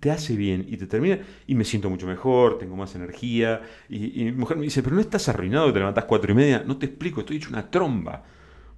[0.00, 4.20] te hace bien y te termina, y me siento mucho mejor, tengo más energía, y,
[4.20, 6.76] y mi mujer me dice, pero no estás arruinado, te levantás cuatro y media, no
[6.76, 8.24] te explico, estoy hecho una tromba.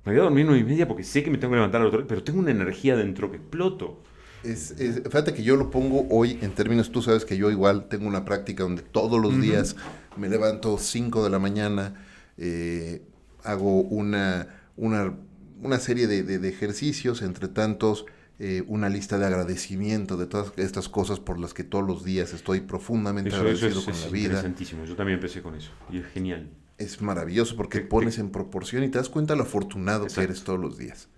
[0.05, 1.89] Me voy a dormir nueve y media porque sé que me tengo que levantar al
[1.89, 4.03] otro, pero tengo una energía dentro que exploto.
[4.43, 7.89] Es, es- fíjate que yo lo pongo hoy en términos, tú sabes que yo igual
[7.89, 9.77] tengo una práctica donde todos los días
[10.17, 12.07] me levanto 5 de la mañana,
[12.39, 13.03] eh,
[13.45, 15.15] hago una, una,
[15.63, 18.07] una serie de, de- de ejercicios, entre tantos
[18.39, 22.33] eh, una lista de agradecimiento de todas estas cosas por las que todos los días
[22.33, 24.25] estoy profundamente Eso, eso agradecido es, con la vida.
[24.29, 26.49] interesantísimo, yo también empecé con eso, y es genial.
[26.81, 30.43] Es maravilloso porque Que- pones en proporción y te das cuenta lo afortunado que eres
[30.45, 31.09] todos los días.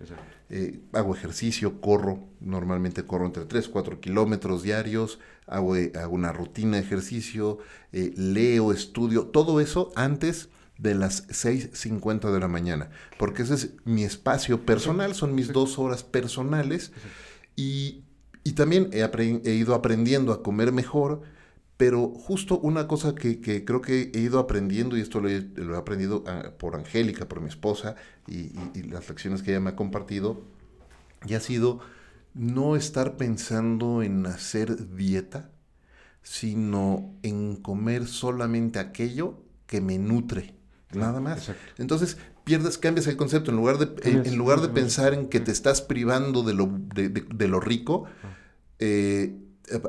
[0.49, 6.33] Eh, hago ejercicio, corro, normalmente corro entre 3, 4 kilómetros diarios, hago, eh, hago una
[6.33, 7.57] rutina de ejercicio,
[7.93, 13.69] eh, leo, estudio, todo eso antes de las 6.50 de la mañana, porque ese es
[13.85, 16.91] mi espacio personal, son mis dos horas personales
[17.55, 18.03] y,
[18.43, 21.21] y también he ido aprendiendo a comer mejor,
[21.83, 25.41] pero justo una cosa que, que creo que he ido aprendiendo, y esto lo he,
[25.55, 29.51] lo he aprendido ah, por Angélica, por mi esposa, y, y- y las lecciones que
[29.51, 30.29] ella me ha compartido,
[31.27, 31.79] y ha sido
[32.35, 35.51] no estar pensando en hacer dieta,
[36.21, 40.55] sino en comer solamente aquello que me nutre,
[40.93, 41.49] nada más.
[41.49, 41.73] exacto.
[41.79, 45.39] Entonces pierdes, cambias el concepto, en lugar de, en, en lugar de pensar en que
[45.41, 48.05] te estás privando de lo, de, de- de lo rico,
[48.79, 49.35] eh,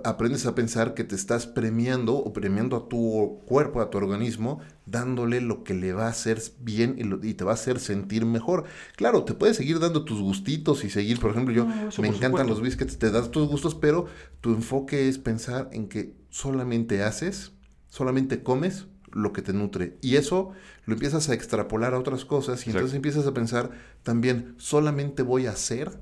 [0.05, 4.61] aprendes a pensar que te estás premiando o premiando a tu cuerpo, a tu organismo,
[4.87, 7.81] dándole lo que le va a hacer bien y, lo- y te va a hacer
[7.81, 8.65] sentir mejor.
[8.97, 12.09] Claro, te puedes seguir dando tus gustitos y seguir, por ejemplo, yo No, eso me
[12.09, 12.49] encantan supuesto.
[12.51, 14.07] los biscuits, te das tus gustos, pero
[14.41, 17.53] tu enfoque es pensar en que solamente haces,
[17.89, 19.97] solamente comes lo que te nutre.
[20.03, 20.53] Y eso
[20.87, 23.71] lo empiezas a extrapolar a otras cosas y entonces empiezas a pensar
[24.03, 25.99] también, solamente voy a hacer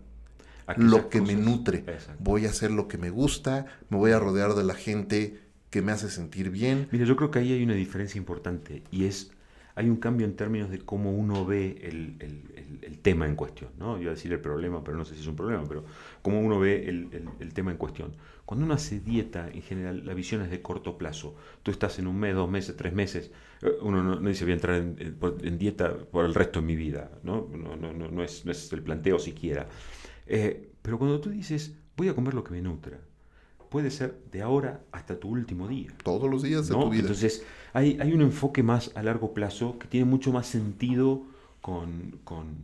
[0.77, 1.79] Lo que me nutre.
[1.79, 2.15] Exacto.
[2.19, 5.39] Voy a hacer lo que me gusta, me voy a rodear de la gente
[5.71, 6.89] que me hace sentir bien.
[6.93, 9.33] Mira, yo creo que ahí hay una diferencia importante y es,
[9.75, 13.37] hay un cambio en términos de cómo uno ve el, el- el- el tema en
[13.37, 13.97] cuestión, ¿no?
[13.97, 15.85] Yo iba a decir el problema, pero no sé si es un problema, pero
[16.21, 18.13] cómo uno ve el, tema en cuestión.
[18.45, 21.35] Cuando uno hace dieta, en general, la visión es de corto plazo.
[21.63, 23.31] Tú estás en un mes, dos meses, tres meses,
[23.63, 26.77] eh, uno no, no dice voy a entrar en, dieta por el resto de mi
[26.77, 27.49] vida, ¿no?
[27.57, 29.67] No, no, no, no es, no es el planteo siquiera.
[30.27, 32.99] Eh, pero cuando tú dices voy a comer lo que me nutra,
[33.71, 35.93] puede ser de ahora hasta tu último día.
[36.05, 36.85] Todos los días de ¿no?
[36.85, 37.01] tu vida.
[37.03, 41.25] Entonces, hay, hay un enfoque más a largo plazo que tiene mucho más sentido
[41.61, 42.57] con, con,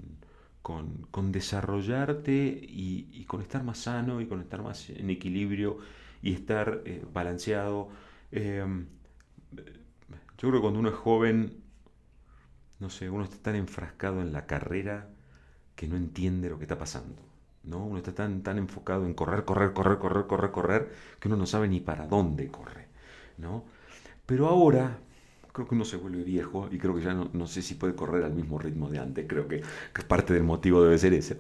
[0.63, 2.33] con- con desarrollarte
[2.63, 5.79] y, y con estar más sano y con estar más en equilibrio
[6.23, 7.89] y estar eh, balanceado.
[8.33, 8.65] Eh,
[10.39, 11.63] yo creo que cuando uno es joven,
[12.81, 15.11] no sé, uno está tan enfrascado en la carrera
[15.77, 17.23] que no entiende lo que está pasando.
[17.69, 17.85] ¿No?
[17.85, 21.47] Uno está tan, tan enfocado en correr, correr, correr, correr, correr, correr, que uno no
[21.47, 22.89] sabe ni para dónde corre.
[23.39, 23.65] ¿no?
[24.27, 24.99] Pero ahora,
[25.53, 27.95] creo que uno se vuelve viejo y creo que ya no, no sé si puede
[27.95, 29.27] correr al mismo ritmo de antes.
[29.29, 29.63] Creo que,
[29.95, 31.39] que parte del motivo debe ser ese.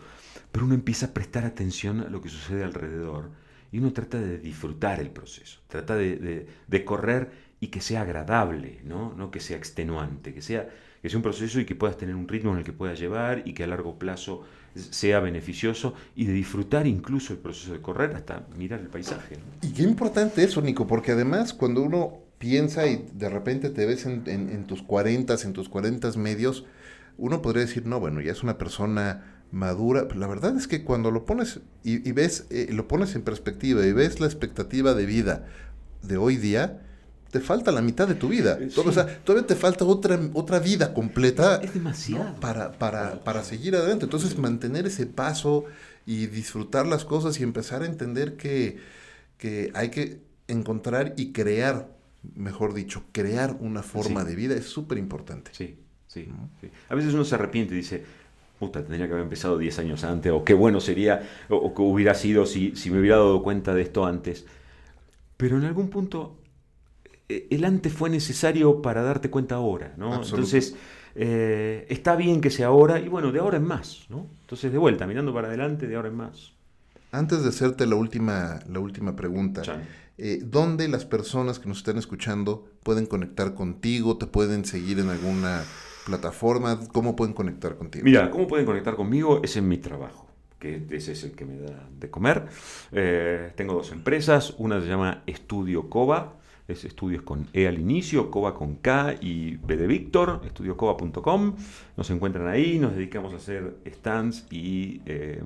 [0.53, 3.31] Pero uno empieza a prestar atención a lo que sucede alrededor
[3.71, 8.03] y uno trata de disfrutar el proceso, trata de, de, de correr y que sea
[8.03, 9.15] agradable, ¿no?
[9.15, 10.69] no que sea extenuante, que sea,
[11.03, 13.43] que sea un proceso y que puedas tener un ritmo en el que puedas llevar
[13.45, 14.45] y que a largo plazo
[14.75, 19.37] sea beneficioso y de disfrutar incluso el proceso de correr hasta mirar el paisaje.
[19.63, 24.07] Y qué importante eso, Nico, porque además cuando uno piensa y de repente te ves
[24.07, 26.65] en, en, tus 40, en tus 40 medios,
[27.17, 30.07] uno podría decir, no, bueno, ya es una persona madura.
[30.15, 33.85] La verdad es que cuando lo pones y, y ves, eh, lo pones en perspectiva
[33.85, 35.47] y ves la expectativa de vida
[36.03, 36.81] de hoy día,
[37.31, 38.59] te falta la mitad de tu vida.
[38.71, 38.81] Sí.
[38.85, 42.25] O sea, todavía te falta otra, otra vida completa Es demasiado.
[42.25, 42.41] ¿no?
[42.41, 44.05] para, para, para seguir adelante.
[44.05, 45.65] Entonces, mantener ese paso
[46.07, 48.79] y disfrutar las cosas y empezar a entender que,
[49.37, 51.89] que hay que encontrar y crear,
[52.35, 54.29] mejor dicho, crear una forma Sí.
[54.29, 55.51] de vida es súper importante.
[55.53, 55.77] Sí,
[56.07, 56.29] sí,
[56.63, 56.71] sí.
[56.89, 58.05] A veces uno se arrepiente y dice,
[58.59, 61.83] puta, tendría que haber empezado 10 años antes, o qué bueno sería, o, o que
[61.83, 64.47] hubiera sido si, si me hubiera dado cuenta de esto antes.
[65.37, 66.38] Pero en algún punto, eh,
[67.29, 70.15] el antes fue necesario para darte cuenta ahora, ¿no?
[70.15, 70.37] Absoluto.
[70.37, 70.77] Entonces,
[71.15, 74.27] eh, está bien que sea ahora, y bueno, de ahora en más, ¿no?
[74.43, 76.53] Entonces, de vuelta, mirando para adelante, de ahora en más.
[77.11, 79.63] Antes de hacerte la última, la última pregunta,
[80.19, 84.19] eh, ¿dónde las personas que nos están escuchando pueden conectar contigo?
[84.19, 85.65] ¿Te pueden seguir en alguna
[86.05, 86.81] plataforma?
[86.93, 88.05] ¿Cómo pueden conectar contigo?
[88.05, 89.41] Mira, ¿cómo pueden conectar conmigo?
[89.43, 92.47] Es en mi trabajo, que ese es el que me da de comer.
[92.93, 96.38] Eh, tengo dos empresas, una se llama Estudio Coba,
[96.69, 101.57] es estudios con E al inicio, Coba con K y B de Víctor, estudiocoba.com.
[101.97, 105.43] Nos encuentran ahí, nos dedicamos a hacer stands y eh,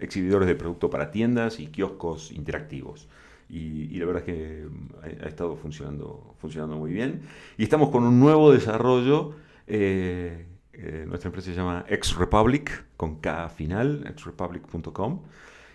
[0.00, 3.08] exhibidores de producto para tiendas y kioscos interactivos.
[3.48, 4.66] Y, la verdad es que
[5.02, 7.22] ha, ha estado funcionando, funcionando muy bien.
[7.56, 9.34] Y estamos con un nuevo desarrollo.
[9.66, 15.22] eh, eh, nuestra empresa se llama Ex Republic, con K final, exrepublic.com.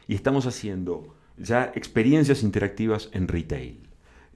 [0.07, 3.90] Y estamos haciendo ya experiencias interactivas en retail.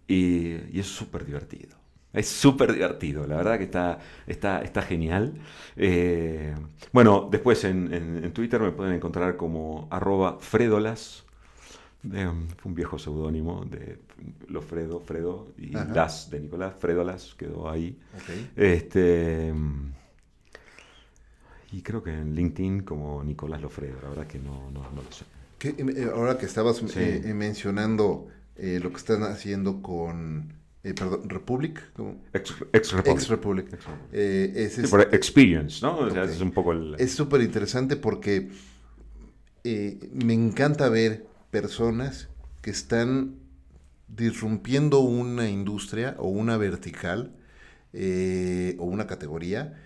[0.08, 1.78] Y, y es súper divertido.
[2.14, 5.34] Es súper divertido, la verdad que está, está, está genial.
[5.76, 6.56] Eh,
[6.93, 11.26] bueno, después en, en- en Twitter me pueden encontrar como arroba fredolas.
[12.14, 13.99] Eh, fue un viejo seudónimo de
[14.47, 15.93] lo Fredo, Fredo y Ajá.
[15.93, 17.99] Las de Nicolás, Fredolas quedó ahí.
[18.56, 19.53] Este,
[21.72, 25.12] y creo que en LinkedIn como Nicolás Lofredo, la verdad que no, no, no lo
[25.12, 25.26] sé.
[25.58, 26.99] ¿Qué, eh, ahora que estabas Sí.
[26.99, 28.28] eh, mencionando
[28.58, 30.53] eh, lo que están haciendo con,
[30.84, 32.24] eh, perdón, Republic, ¿cómo?
[32.34, 33.18] Ex, ex Republic.
[33.18, 33.74] Ex Republic.
[33.74, 34.08] Ex Republic.
[34.14, 35.97] Eh, es, Sí, experience, ¿no?
[35.97, 36.95] O sea, es un poco el...
[36.97, 38.49] es súper interesante porque
[39.64, 42.30] eh, me encanta ver personas
[42.62, 43.36] que están
[44.08, 47.34] disrumpiendo una industria o una vertical
[48.78, 49.82] o una categoría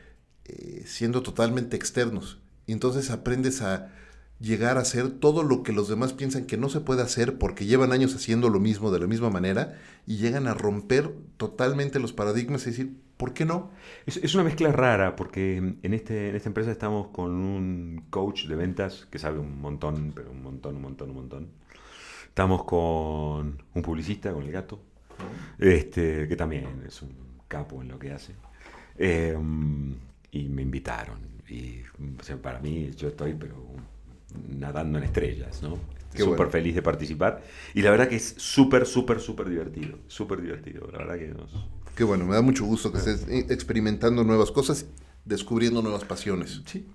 [0.85, 2.39] siendo totalmente externos.
[2.65, 3.93] Y entonces aprendes a
[4.39, 7.65] llegar a hacer todo lo que los demás piensan que no se puede hacer porque
[7.65, 9.77] llevan años haciendo lo mismo de la misma manera
[10.07, 13.71] y llegan a romper totalmente los paradigmas y decir, ¿por qué no?
[14.05, 18.45] Es, es una mezcla rara porque en, este, en esta empresa estamos con un coach
[18.45, 21.47] de ventas que sabe un montón, pero un montón, un montón, un montón.
[22.27, 24.79] Estamos con un publicista, con el gato,
[25.57, 27.11] este, que también es un
[27.49, 28.35] capo en lo que hace.
[28.97, 29.37] Eh,
[30.31, 31.19] y me invitaron.
[31.49, 31.81] Y
[32.19, 33.55] o sea, para mí, yo estoy pero
[34.47, 35.77] nadando en estrellas, ¿no?
[36.11, 36.51] Qué Súper bueno.
[36.51, 37.43] feliz de participar.
[37.75, 39.99] Y la verdad que es súper, súper, súper divertido.
[40.07, 40.87] Súper divertido.
[40.91, 41.51] La verdad que nos,
[41.95, 44.85] Qué bueno, me da mucho gusto que estés eh, experimentando nuevas cosas,
[45.25, 46.61] descubriendo nuevas pasiones.
[46.65, 46.87] Sí.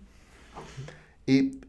[1.26, 1.60] Y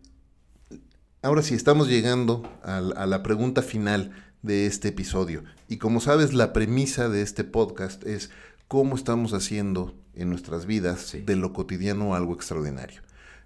[1.22, 4.12] ahora sí, estamos llegando a, la- a la pregunta final
[4.42, 5.44] de este episodio.
[5.68, 8.30] Y como sabes, la premisa de este podcast es
[8.68, 11.22] cómo estamos haciendo en nuestras vidas Sí.
[11.22, 13.02] de lo cotidiano algo extraordinario.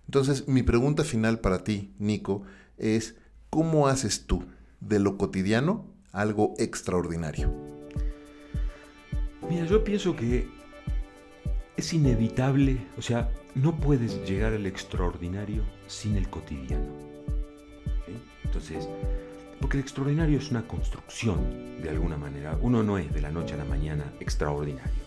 [0.10, 2.42] Entonces, mi pregunta final para ti, Nico,
[2.80, 3.16] es
[3.52, 4.44] ¿cómo haces tú
[4.80, 7.54] de lo cotidiano algo extraordinario?
[9.48, 10.48] Mira, yo pienso que
[11.78, 16.92] es inevitable, o sea, no puedes llegar al extraordinario sin el cotidiano.
[18.44, 18.90] Entonces,
[19.62, 22.58] porque el extraordinario es una construcción, de alguna manera.
[22.64, 25.04] Uno no es de la noche a la mañana extraordinario.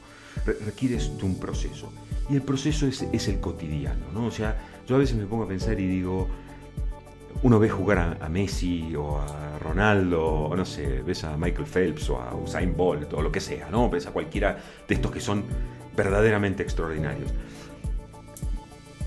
[0.46, 1.92] Re- requieres de un proceso.
[2.30, 4.26] Y el proceso es, es el cotidiano, ¿no?
[4.26, 6.28] O sea, yo a veces me pongo a pensar y digo,
[7.42, 11.66] uno ve jugar a, a Messi o a Ronaldo, o no sé, ves a Michael
[11.66, 13.88] Phelps o a Usain Bolt o lo que sea, ¿no?
[13.90, 14.58] Ves a cualquiera
[14.88, 15.44] de estos que son
[15.96, 17.32] verdaderamente extraordinarios.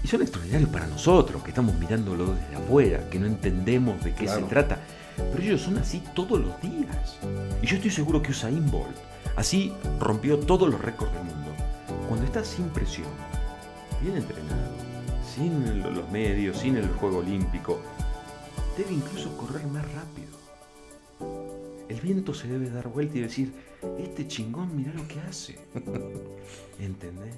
[0.03, 4.25] Y son extraordinarios para nosotros, que estamos mirándolo desde afuera, que no entendemos de qué
[4.25, 4.41] Claro.
[4.41, 4.79] se trata.
[5.31, 7.17] Pero ellos son así todos los días.
[7.61, 8.95] Y yo estoy seguro que Usain Bolt
[9.35, 11.51] así rompió todos los récords del mundo.
[12.07, 13.07] Cuando está sin presión,
[14.01, 14.73] bien entrenado,
[15.35, 17.81] sin los medios, sin el juego olímpico,
[18.77, 20.35] debe incluso correr más rápido.
[21.89, 23.53] El viento se debe dar vuelta y decir,
[23.99, 25.59] este chingón, mira lo que hace.
[26.79, 27.35] ¿Entendés?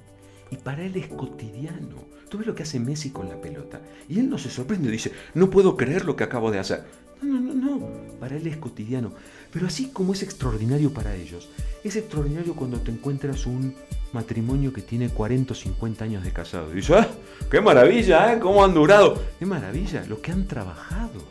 [0.52, 1.98] Y para él es cotidiano.
[2.30, 3.82] Tú ves lo que hace Messi con la pelota.
[4.08, 6.86] Y él no se sorprende, dice, no puedo creer lo que acabo de hacer.
[7.22, 7.47] No, no,
[7.80, 8.20] no.
[8.20, 9.12] Para él es cotidiano.
[9.52, 11.50] Pero así como es extraordinario para ellos,
[11.84, 13.76] es extraordinario cuando te encuentras un
[14.14, 16.72] matrimonio que tiene 40 o 50 años de casado.
[16.72, 17.08] Y dices, ¡ah!
[17.52, 18.34] ¡Qué maravilla!
[18.34, 18.40] ¿eh?
[18.40, 19.22] ¿Cómo han durado?
[19.40, 20.04] ¡Qué maravilla!
[20.08, 21.22] Lo que han trabajado.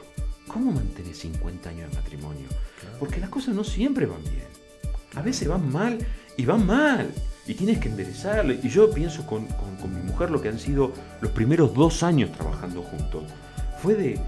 [0.46, 2.48] ¿Cómo mantenés 50 años de matrimonio?
[2.98, 4.46] Porque las cosas no siempre van bien.
[5.14, 5.98] A veces van mal
[6.36, 7.10] y van mal.
[7.46, 8.58] Y tienes que enderezarle.
[8.62, 12.02] Y yo pienso con, con- con mi mujer lo que han sido los primeros dos
[12.02, 13.24] años trabajando juntos.
[13.82, 14.20] Fue de...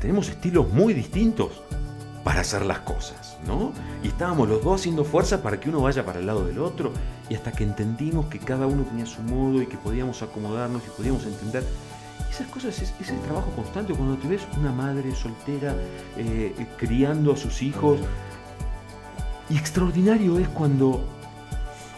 [0.00, 1.62] Tenemos estilos muy distintos
[2.24, 3.72] para hacer las cosas, ¿no?
[4.02, 6.92] Y estábamos los dos haciendo fuerza para que uno vaya para el lado del otro.
[7.28, 10.90] Y hasta que entendimos que cada uno tenía su modo y que podíamos acomodarnos y
[10.90, 11.64] podíamos entender.
[12.30, 13.92] Esas cosas es, es el trabajo constante.
[13.94, 15.74] Cuando te ves una madre soltera
[16.16, 18.00] eh, criando a sus hijos.
[19.48, 21.04] Y extraordinario es cuando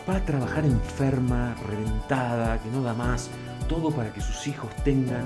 [0.09, 3.31] va a trabajar enferma, reventada, que no da más,
[3.69, 5.25] todo para que sus hijos tengan.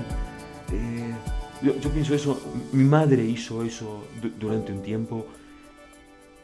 [0.73, 1.15] eh,
[1.63, 2.41] yo, yo pienso eso,
[2.73, 5.27] mi madre hizo eso du- durante un tiempo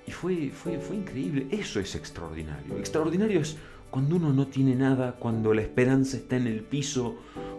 [0.06, 1.46] y fue, fue, fue increíble.
[1.50, 2.76] Eso es extraordinario.
[2.78, 3.56] Extraordinario es
[3.90, 7.16] cuando uno no tiene nada, cuando la esperanza está en el piso,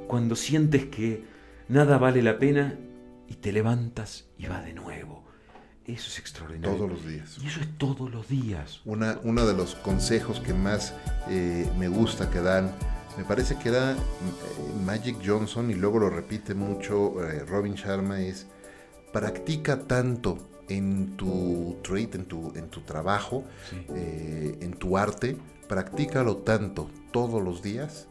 [0.08, 1.24] cuando sientes que
[1.70, 2.78] nada vale la pena
[3.30, 5.24] y te levantas y va de nuevo.
[5.86, 6.78] Eso es extraordinario.
[6.78, 7.38] Todos los días.
[7.44, 8.82] Y eso es todos los días.
[8.86, 10.94] Una, uno de los consejos que más
[11.30, 12.72] eh, me gusta que dan,
[13.18, 13.98] me parece que era eh,
[14.84, 18.48] Magic Johnson y luego lo repite mucho eh, Robin Sharma, es
[19.12, 23.86] practica tanto en tu trade, en tu, en tu trabajo, Sí.
[23.96, 25.38] eh, en tu arte,
[25.68, 28.08] practícalo tanto todos los días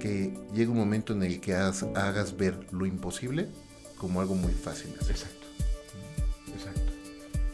[0.00, 3.48] que llega un momento en el que haz- hagas ver lo imposible
[3.98, 5.10] como algo muy fácil de hacer.
[5.12, 5.46] Exacto.
[6.54, 6.92] Exacto.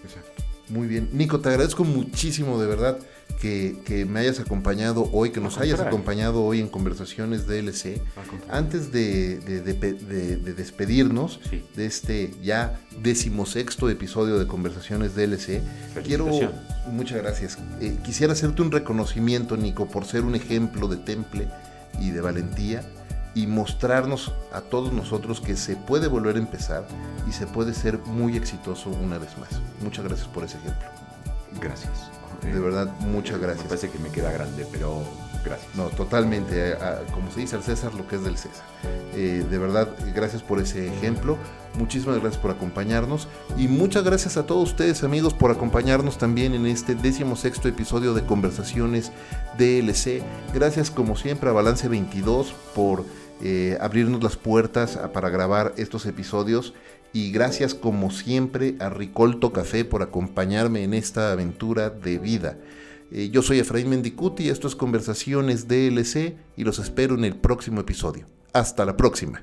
[0.05, 0.43] Exacto.
[0.69, 1.09] Muy bien.
[1.13, 2.99] Nico, te agradezco muchísimo de verdad
[3.43, 8.01] que, que me hayas acompañado hoy, que nos hayas acompañado hoy en Conversaciones DLC.
[8.49, 11.65] Antes de, de- de de- de despedirnos Sí.
[11.75, 15.61] de este ya decimosexto episodio de Conversaciones DLC,
[16.05, 16.29] quiero...
[16.93, 17.59] Muchas gracias.
[17.81, 21.49] Eh, quisiera hacerte un reconocimiento, Nico, por ser un ejemplo de temple
[22.01, 22.85] y de valentía
[23.35, 26.87] y mostrarnos a todos nosotros que se puede volver a empezar
[27.29, 29.49] y se puede ser muy exitoso una vez más.
[29.83, 30.87] Muchas gracias por ese ejemplo.
[31.61, 31.91] Gracias.
[32.43, 33.67] De verdad, muchas Me gracias.
[33.67, 35.03] parece que me queda grande, pero
[35.45, 35.75] gracias.
[35.75, 36.73] No, totalmente.
[36.73, 36.77] eh,
[37.13, 38.65] como se dice al César, lo que es del César.
[39.15, 41.37] Eh, de verdad, gracias por ese ejemplo.
[41.79, 43.29] Muchísimas gracias por acompañarnos.
[43.57, 48.13] Y muchas gracias a todos ustedes, amigos, por acompañarnos también en este décimo sexto episodio
[48.15, 49.13] de Conversaciones
[49.59, 50.23] DLC.
[50.53, 53.05] Gracias, como siempre, a Balance 22 por
[53.45, 56.75] eh, abrirnos las puertas a- para grabar estos episodios.
[57.13, 62.57] Y gracias, como siempre, a Ricolto Café por acompañarme en esta aventura de vida.
[63.11, 67.81] Eh, yo soy Efraín Mendicuti, esto es Conversaciones DLC y los espero en el próximo
[67.81, 68.27] episodio.
[68.55, 69.43] Hasta la próxima.